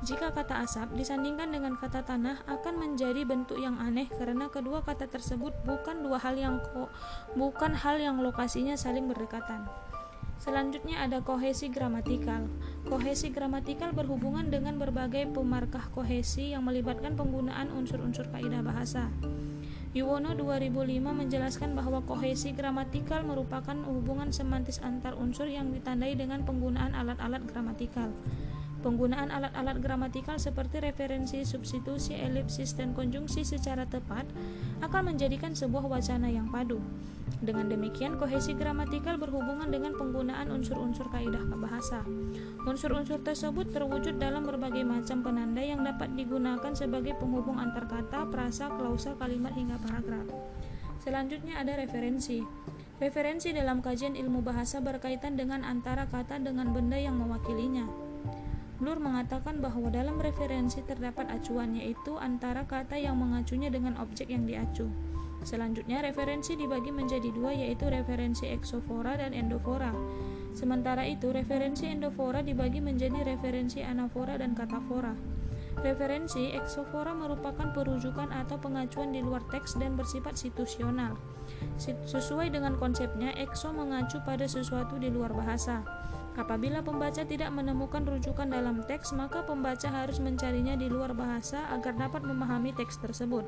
[0.01, 5.05] Jika kata asap disandingkan dengan kata tanah akan menjadi bentuk yang aneh karena kedua kata
[5.05, 6.89] tersebut bukan dua hal yang ko,
[7.37, 9.69] bukan hal yang lokasinya saling berdekatan.
[10.41, 12.49] Selanjutnya ada kohesi gramatikal.
[12.89, 19.13] Kohesi gramatikal berhubungan dengan berbagai pemarkah kohesi yang melibatkan penggunaan unsur-unsur kaidah bahasa.
[19.89, 26.93] Yuwono 2005 menjelaskan bahwa kohesi gramatikal merupakan hubungan semantis antar unsur yang ditandai dengan penggunaan
[26.93, 28.13] alat-alat gramatikal.
[28.79, 34.23] Penggunaan alat-alat gramatikal seperti referensi, substitusi, elipsis, dan konjungsi secara tepat
[34.79, 36.79] akan menjadikan sebuah wacana yang padu.
[37.43, 42.07] Dengan demikian, kohesi gramatikal berhubungan dengan penggunaan unsur-unsur kaidah bahasa.
[42.63, 48.71] Unsur-unsur tersebut terwujud dalam berbagai macam penanda yang dapat digunakan sebagai penghubung antar kata, frasa,
[48.71, 50.27] klausa, kalimat hingga paragraf.
[50.99, 52.43] Selanjutnya ada referensi.
[52.99, 58.08] Referensi dalam kajian ilmu bahasa berkaitan dengan antara kata dengan benda yang mewakilinya.
[58.79, 64.47] Blur mengatakan bahwa dalam referensi terdapat acuan yaitu antara kata yang mengacunya dengan objek yang
[64.47, 64.87] diacu.
[65.43, 69.91] Selanjutnya, referensi dibagi menjadi dua yaitu referensi eksofora dan endofora.
[70.55, 75.15] Sementara itu, referensi endofora dibagi menjadi referensi anafora dan katafora.
[75.79, 81.15] Referensi eksofora merupakan perujukan atau pengacuan di luar teks dan bersifat situasional.
[81.79, 85.87] Sesuai dengan konsepnya, ekso mengacu pada sesuatu di luar bahasa.
[86.37, 91.97] Apabila pembaca tidak menemukan rujukan dalam teks, maka pembaca harus mencarinya di luar bahasa agar
[91.97, 93.47] dapat memahami teks tersebut.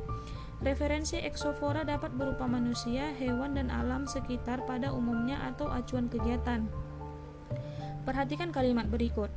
[0.61, 6.65] Referensi eksofora dapat berupa manusia, hewan, dan alam sekitar pada umumnya atau acuan kegiatan.
[8.01, 9.29] Perhatikan kalimat berikut.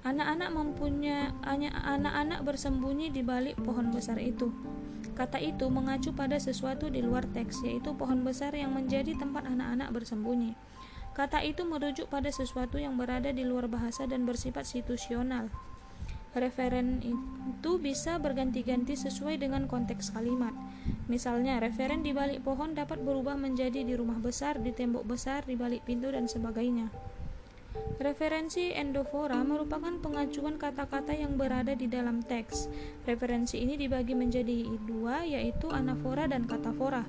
[0.00, 1.28] Anak-anak mempunyai
[1.84, 4.48] anak-anak bersembunyi di balik pohon besar itu.
[5.12, 9.92] Kata itu mengacu pada sesuatu di luar teks, yaitu pohon besar yang menjadi tempat anak-anak
[9.92, 10.56] bersembunyi.
[11.10, 15.50] Kata itu merujuk pada sesuatu yang berada di luar bahasa dan bersifat situasional.
[16.30, 20.54] Referen itu bisa berganti-ganti sesuai dengan konteks kalimat.
[21.10, 25.58] Misalnya, referen di balik pohon dapat berubah menjadi di rumah besar, di tembok besar, di
[25.58, 26.86] balik pintu, dan sebagainya.
[28.00, 32.66] Referensi endofora merupakan pengacuan kata-kata yang berada di dalam teks.
[33.04, 37.04] Referensi ini dibagi menjadi dua, yaitu anafora dan katafora.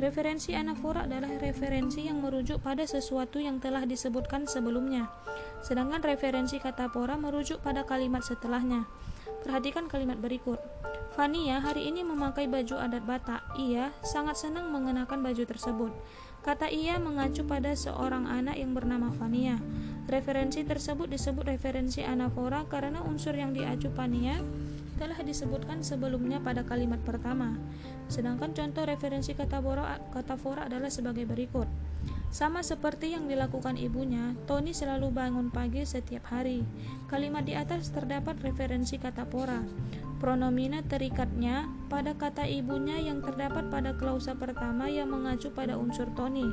[0.00, 5.12] Referensi anafora adalah referensi yang merujuk pada sesuatu yang telah disebutkan sebelumnya,
[5.60, 8.88] sedangkan referensi katafora merujuk pada kalimat setelahnya.
[9.44, 10.56] Perhatikan kalimat berikut.
[11.12, 13.42] Fania hari ini memakai baju adat Batak.
[13.60, 15.92] Ia sangat senang mengenakan baju tersebut.
[16.40, 19.60] Kata ia mengacu pada seorang anak yang bernama Fania.
[20.08, 24.40] Referensi tersebut disebut referensi anafora karena unsur yang diacu Fania
[24.96, 27.56] telah disebutkan sebelumnya pada kalimat pertama.
[28.08, 31.68] Sedangkan contoh referensi kata fora, kata fora adalah sebagai berikut.
[32.32, 36.64] Sama seperti yang dilakukan ibunya, Tony selalu bangun pagi setiap hari.
[37.08, 39.60] Kalimat di atas terdapat referensi kata pora.
[40.20, 46.44] Pronomina terikatnya pada kata ibunya yang terdapat pada klausa pertama yang mengacu pada unsur Tony.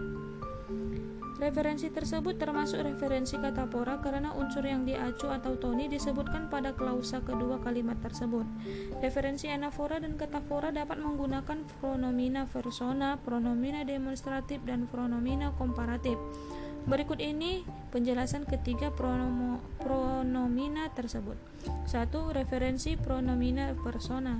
[1.37, 7.21] Referensi tersebut termasuk referensi kata pora karena unsur yang diacu atau toni disebutkan pada klausa
[7.21, 8.41] kedua kalimat tersebut.
[9.05, 16.17] Referensi anafora dan katafora dapat menggunakan pronomina persona, pronomina demonstratif, dan pronomina komparatif.
[16.87, 21.35] Berikut ini penjelasan ketiga pronomo, pronomina tersebut.
[21.83, 24.39] Satu, referensi pronomina persona.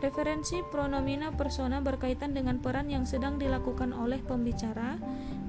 [0.00, 4.96] Referensi pronomina persona berkaitan dengan peran yang sedang dilakukan oleh pembicara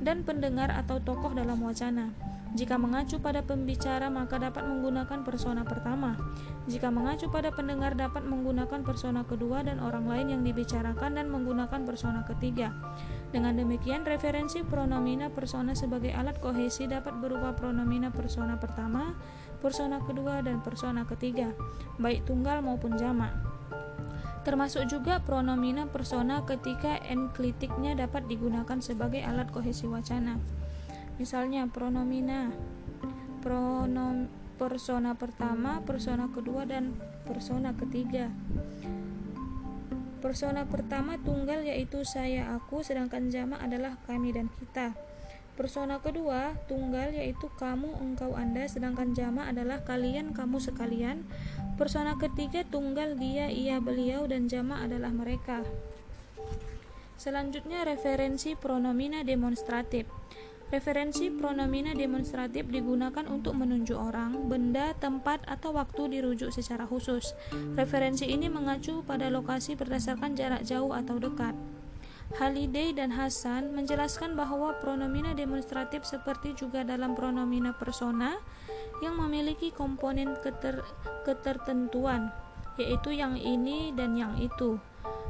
[0.04, 2.12] dan pendengar atau tokoh dalam wacana.
[2.56, 6.16] Jika mengacu pada pembicara, maka dapat menggunakan persona pertama.
[6.72, 11.84] Jika mengacu pada pendengar, dapat menggunakan persona kedua dan orang lain yang dibicarakan dan menggunakan
[11.84, 12.72] persona ketiga.
[13.36, 19.12] Dengan demikian, referensi pronomina persona sebagai alat kohesi dapat berupa pronomina persona pertama,
[19.60, 21.52] persona kedua, dan persona ketiga,
[22.00, 23.36] baik tunggal maupun jamak.
[24.48, 30.40] Termasuk juga pronomina persona ketika enklitiknya dapat digunakan sebagai alat kohesi wacana.
[31.18, 32.54] Misalnya pronomina
[33.42, 36.98] pronom persona pertama, persona kedua dan
[37.30, 38.34] persona ketiga.
[40.18, 44.98] Persona pertama tunggal yaitu saya aku sedangkan jamak adalah kami dan kita.
[45.58, 51.26] Persona kedua, tunggal yaitu kamu, engkau, anda, sedangkan jamak adalah kalian, kamu sekalian.
[51.82, 55.66] Persona ketiga, tunggal dia, ia, beliau, dan jamak adalah mereka.
[57.18, 60.06] Selanjutnya, referensi pronomina demonstratif.
[60.68, 67.32] Referensi pronomina demonstratif digunakan untuk menunjuk orang, benda, tempat, atau waktu dirujuk secara khusus.
[67.80, 71.56] Referensi ini mengacu pada lokasi berdasarkan jarak jauh atau dekat.
[72.36, 78.36] Haliday dan Hasan menjelaskan bahwa pronomina demonstratif seperti juga dalam pronomina persona
[79.00, 80.84] yang memiliki komponen keter,
[81.24, 82.28] ketertentuan,
[82.76, 84.76] yaitu yang ini dan yang itu.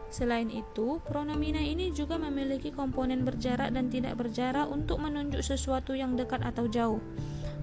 [0.07, 6.15] Selain itu, pronomina ini juga memiliki komponen berjarak dan tidak berjarak untuk menunjuk sesuatu yang
[6.15, 7.03] dekat atau jauh.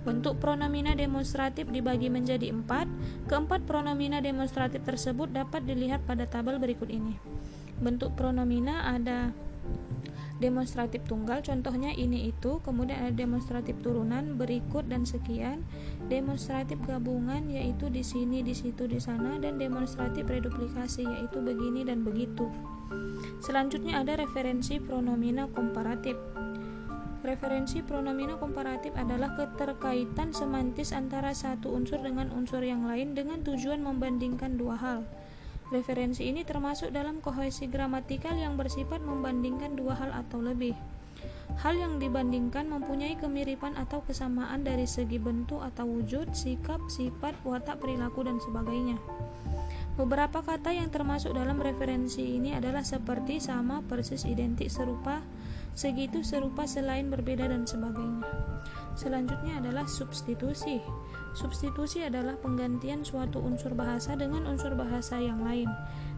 [0.04, 2.84] Bentuk pronomina demonstratif dibagi menjadi empat.
[3.24, 7.16] Keempat pronomina demonstratif tersebut dapat dilihat pada tabel berikut ini.
[7.80, 9.32] Bentuk pronomina ada
[10.42, 15.62] demonstratif tunggal contohnya ini itu kemudian ada demonstratif turunan berikut dan sekian
[16.06, 22.04] demonstratif gabungan yaitu di sini di situ di sana dan demonstratif reduplikasi yaitu begini dan
[22.04, 22.48] begitu
[23.40, 26.16] selanjutnya ada referensi pronomina komparatif
[27.24, 33.80] Referensi pronomina komparatif adalah keterkaitan semantis antara satu unsur dengan unsur yang lain dengan tujuan
[33.80, 35.08] membandingkan dua hal.
[35.72, 40.76] Referensi ini termasuk dalam kohesi gramatikal yang bersifat membandingkan dua hal atau lebih.
[41.60, 47.78] Hal yang dibandingkan mempunyai kemiripan atau kesamaan dari segi bentuk atau wujud, sikap, sifat, watak,
[47.78, 48.98] perilaku, dan sebagainya.
[49.94, 55.22] Beberapa kata yang termasuk dalam referensi ini adalah seperti sama, persis, identik, serupa,
[55.78, 58.26] segitu, serupa, selain, berbeda, dan sebagainya.
[58.98, 60.82] Selanjutnya adalah substitusi.
[61.34, 65.66] Substitusi adalah penggantian suatu unsur bahasa dengan unsur bahasa yang lain.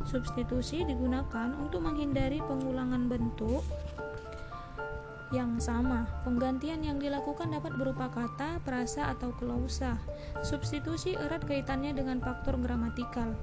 [0.04, 3.64] Substitusi digunakan untuk menghindari pengulangan bentuk
[5.34, 6.06] yang sama.
[6.22, 9.98] Penggantian yang dilakukan dapat berupa kata, frasa, atau klausa.
[10.46, 13.34] Substitusi erat kaitannya dengan faktor gramatikal.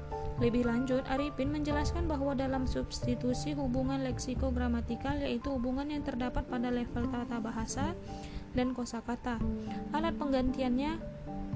[0.41, 7.05] Lebih lanjut, Arifin menjelaskan bahwa dalam substitusi hubungan leksiko-gramatikal yaitu hubungan yang terdapat pada level
[7.11, 7.93] tata bahasa
[8.57, 9.37] dan kosakata.
[9.93, 10.97] Alat penggantiannya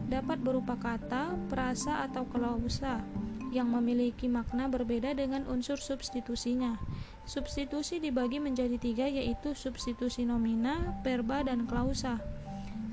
[0.08, 3.02] dapat berupa kata, frasa, atau klausa
[3.58, 6.78] yang memiliki makna berbeda dengan unsur substitusinya.
[7.26, 12.22] Substitusi dibagi menjadi tiga yaitu substitusi nomina, verba, dan klausa.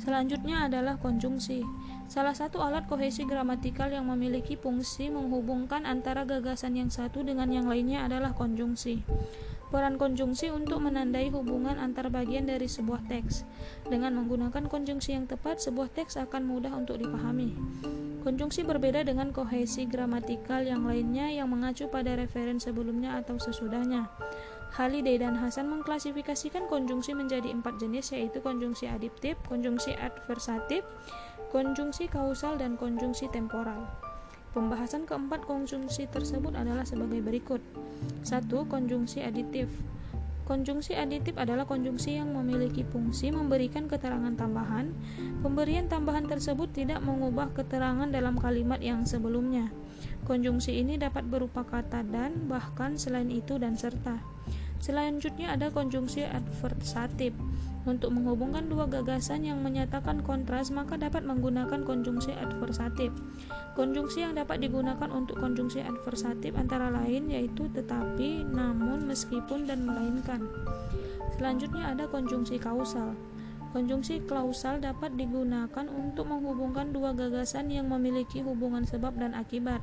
[0.00, 1.62] Selanjutnya adalah konjungsi.
[2.10, 7.70] Salah satu alat kohesi gramatikal yang memiliki fungsi menghubungkan antara gagasan yang satu dengan yang
[7.70, 9.06] lainnya adalah konjungsi.
[9.72, 13.42] Peran konjungsi untuk menandai hubungan antar bagian dari sebuah teks.
[13.88, 17.58] Dengan menggunakan konjungsi yang tepat, sebuah teks akan mudah untuk dipahami.
[18.24, 24.08] Konjungsi berbeda dengan kohesi gramatikal yang lainnya yang mengacu pada referen sebelumnya atau sesudahnya.
[24.72, 30.88] Haliday dan Hasan mengklasifikasikan konjungsi menjadi empat jenis yaitu konjungsi adiptif, konjungsi adversatif,
[31.52, 33.92] konjungsi kausal, dan konjungsi temporal.
[34.56, 37.60] Pembahasan keempat konjungsi tersebut adalah sebagai berikut.
[38.24, 38.48] 1.
[38.48, 39.68] Konjungsi aditif
[40.44, 44.92] Konjungsi aditif adalah konjungsi yang memiliki fungsi memberikan keterangan tambahan.
[45.40, 49.72] Pemberian tambahan tersebut tidak mengubah keterangan dalam kalimat yang sebelumnya.
[50.28, 54.20] Konjungsi ini dapat berupa kata dan, bahkan selain itu dan serta.
[54.84, 57.32] Selanjutnya ada konjungsi adversatif.
[57.88, 63.08] Untuk menghubungkan dua gagasan yang menyatakan kontras, maka dapat menggunakan konjungsi adversatif.
[63.72, 70.44] Konjungsi yang dapat digunakan untuk konjungsi adversatif antara lain yaitu tetapi, namun, meskipun, dan melainkan.
[71.40, 73.16] Selanjutnya ada konjungsi kausal.
[73.72, 79.80] Konjungsi klausal dapat digunakan untuk menghubungkan dua gagasan yang memiliki hubungan sebab dan akibat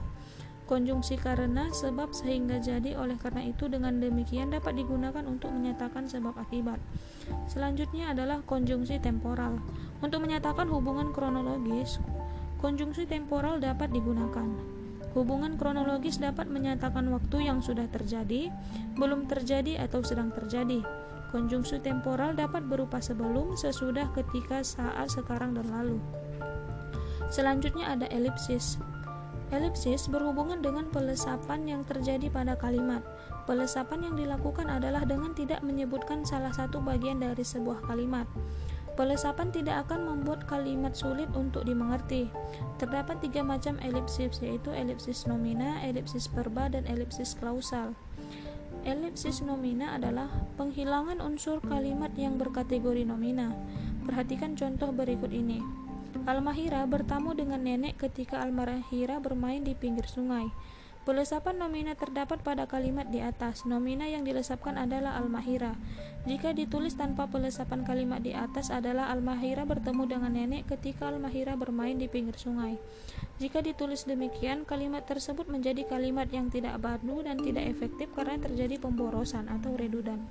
[0.72, 6.32] konjungsi karena sebab sehingga jadi oleh karena itu dengan demikian dapat digunakan untuk menyatakan sebab
[6.40, 6.80] akibat.
[7.52, 9.60] Selanjutnya adalah konjungsi temporal.
[10.00, 12.00] Untuk menyatakan hubungan kronologis
[12.64, 14.48] konjungsi temporal dapat digunakan.
[15.12, 18.48] Hubungan kronologis dapat menyatakan waktu yang sudah terjadi
[18.96, 20.80] belum terjadi atau sedang terjadi.
[21.36, 26.00] Konjungsi temporal dapat berupa sebelum sesudah ketika saat sekarang dan lalu.
[27.28, 28.80] Selanjutnya ada elipsis
[29.52, 33.04] Elipsis berhubungan dengan pelesapan yang terjadi pada kalimat.
[33.44, 38.24] Pelesapan yang dilakukan adalah dengan tidak menyebutkan salah satu bagian dari sebuah kalimat.
[38.96, 42.32] Pelesapan tidak akan membuat kalimat sulit untuk dimengerti.
[42.80, 47.92] Terdapat tiga macam elipsis, yaitu elipsis nomina, elipsis verba, dan elipsis klausal.
[48.88, 53.52] Elipsis nomina adalah penghilangan unsur kalimat yang berkategori nomina.
[54.08, 55.81] Perhatikan contoh berikut ini.
[56.28, 60.52] Almahira bertamu dengan nenek ketika Almahira bermain di pinggir sungai.
[61.02, 63.66] Pelesapan nomina terdapat pada kalimat di atas.
[63.66, 65.74] Nomina yang dilesapkan adalah Almahira.
[66.30, 71.98] Jika ditulis tanpa pelesapan kalimat di atas adalah Almahira bertemu dengan nenek ketika Almahira bermain
[71.98, 72.78] di pinggir sungai.
[73.42, 78.78] Jika ditulis demikian, kalimat tersebut menjadi kalimat yang tidak badu dan tidak efektif karena terjadi
[78.78, 80.22] pemborosan atau redudan.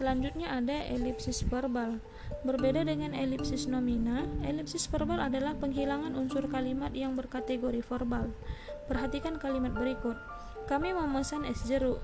[0.00, 2.00] Selanjutnya ada elipsis verbal.
[2.42, 8.34] Berbeda dengan elipsis nomina, elipsis verbal adalah penghilangan unsur kalimat yang berkategori verbal.
[8.90, 10.18] Perhatikan kalimat berikut.
[10.66, 12.02] Kami memesan es jeruk.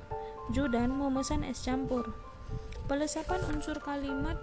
[0.54, 2.14] Judan memesan es campur.
[2.86, 4.38] Pelesapan unsur kalimat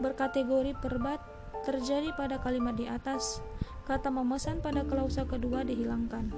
[0.00, 1.18] berkategori perbat
[1.64, 3.42] terjadi pada kalimat di atas.
[3.86, 6.34] Kata memesan pada klausa kedua dihilangkan.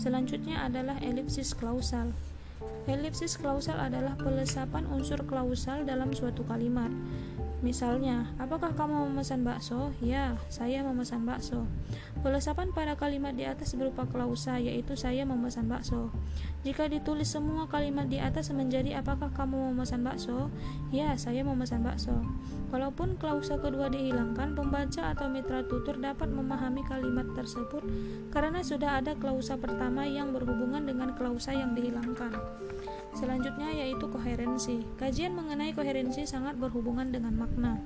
[0.00, 2.12] Selanjutnya adalah elipsis klausal.
[2.88, 6.88] Elipsis klausal adalah pelesapan unsur klausal dalam suatu kalimat.
[7.64, 9.88] Misalnya, apakah kamu memesan bakso?
[10.04, 11.64] Ya, saya memesan bakso.
[12.20, 16.12] Pelesapan pada kalimat di atas berupa klausa, yaitu saya memesan bakso.
[16.68, 20.52] Jika ditulis semua kalimat di atas menjadi apakah kamu memesan bakso?
[20.92, 22.12] Ya, saya memesan bakso.
[22.68, 27.80] Walaupun klausa kedua dihilangkan, pembaca atau mitra tutur dapat memahami kalimat tersebut
[28.34, 32.36] karena sudah ada klausa pertama yang berhubungan dengan klausa yang dihilangkan.
[33.16, 34.84] Selanjutnya yaitu koherensi.
[35.00, 37.80] Kajian mengenai koherensi sangat berhubungan dengan makna.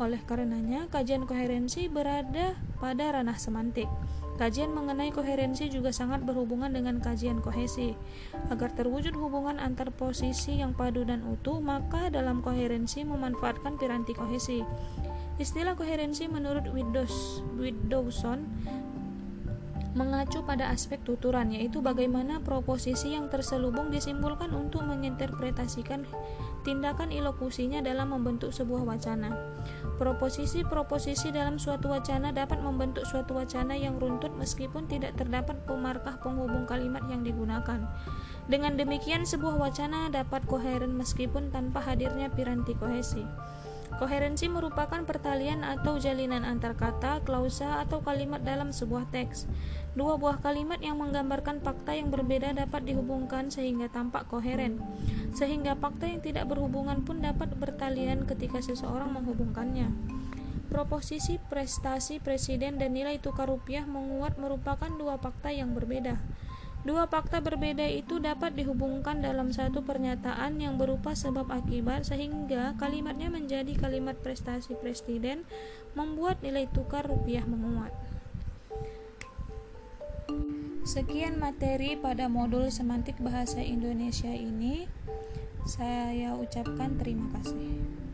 [0.00, 3.88] Oleh karenanya, kajian koherensi berada pada ranah semantik.
[4.36, 7.96] Kajian mengenai koherensi juga sangat berhubungan dengan kajian kohesi.
[8.52, 14.60] Agar terwujud hubungan antar posisi yang padu dan utuh, maka dalam koherensi memanfaatkan piranti kohesi.
[15.36, 18.40] Istilah koherensi menurut Widdowson
[19.96, 26.04] mengacu pada aspek tuturan, yaitu bagaimana proposisi yang terselubung disimpulkan untuk menginterpretasikan
[26.68, 29.32] tindakan ilokusinya dalam membentuk sebuah wacana.
[29.96, 36.68] Proposisi-proposisi dalam suatu wacana dapat membentuk suatu wacana yang runtut meskipun tidak terdapat pemarkah penghubung
[36.68, 37.80] kalimat yang digunakan.
[38.52, 43.24] Dengan demikian, sebuah wacana dapat koheren meskipun tanpa hadirnya piranti kohesi.
[43.96, 49.48] Koherensi merupakan pertalian atau jalinan antar kata, klausa, atau kalimat dalam sebuah teks.
[49.96, 54.76] Dua buah kalimat yang menggambarkan fakta yang berbeda dapat dihubungkan sehingga tampak koheren,
[55.32, 59.88] sehingga fakta yang tidak berhubungan pun dapat bertalian ketika seseorang menghubungkannya.
[60.68, 66.20] Proposisi prestasi presiden dan nilai tukar rupiah menguat merupakan dua fakta yang berbeda.
[66.84, 73.32] Dua fakta berbeda itu dapat dihubungkan dalam satu pernyataan yang berupa sebab akibat sehingga kalimatnya
[73.32, 75.48] menjadi kalimat prestasi presiden
[75.96, 77.96] membuat nilai tukar rupiah menguat.
[80.86, 84.86] Sekian materi pada modul semantik bahasa Indonesia ini.
[85.66, 88.05] Saya ucapkan terima kasih.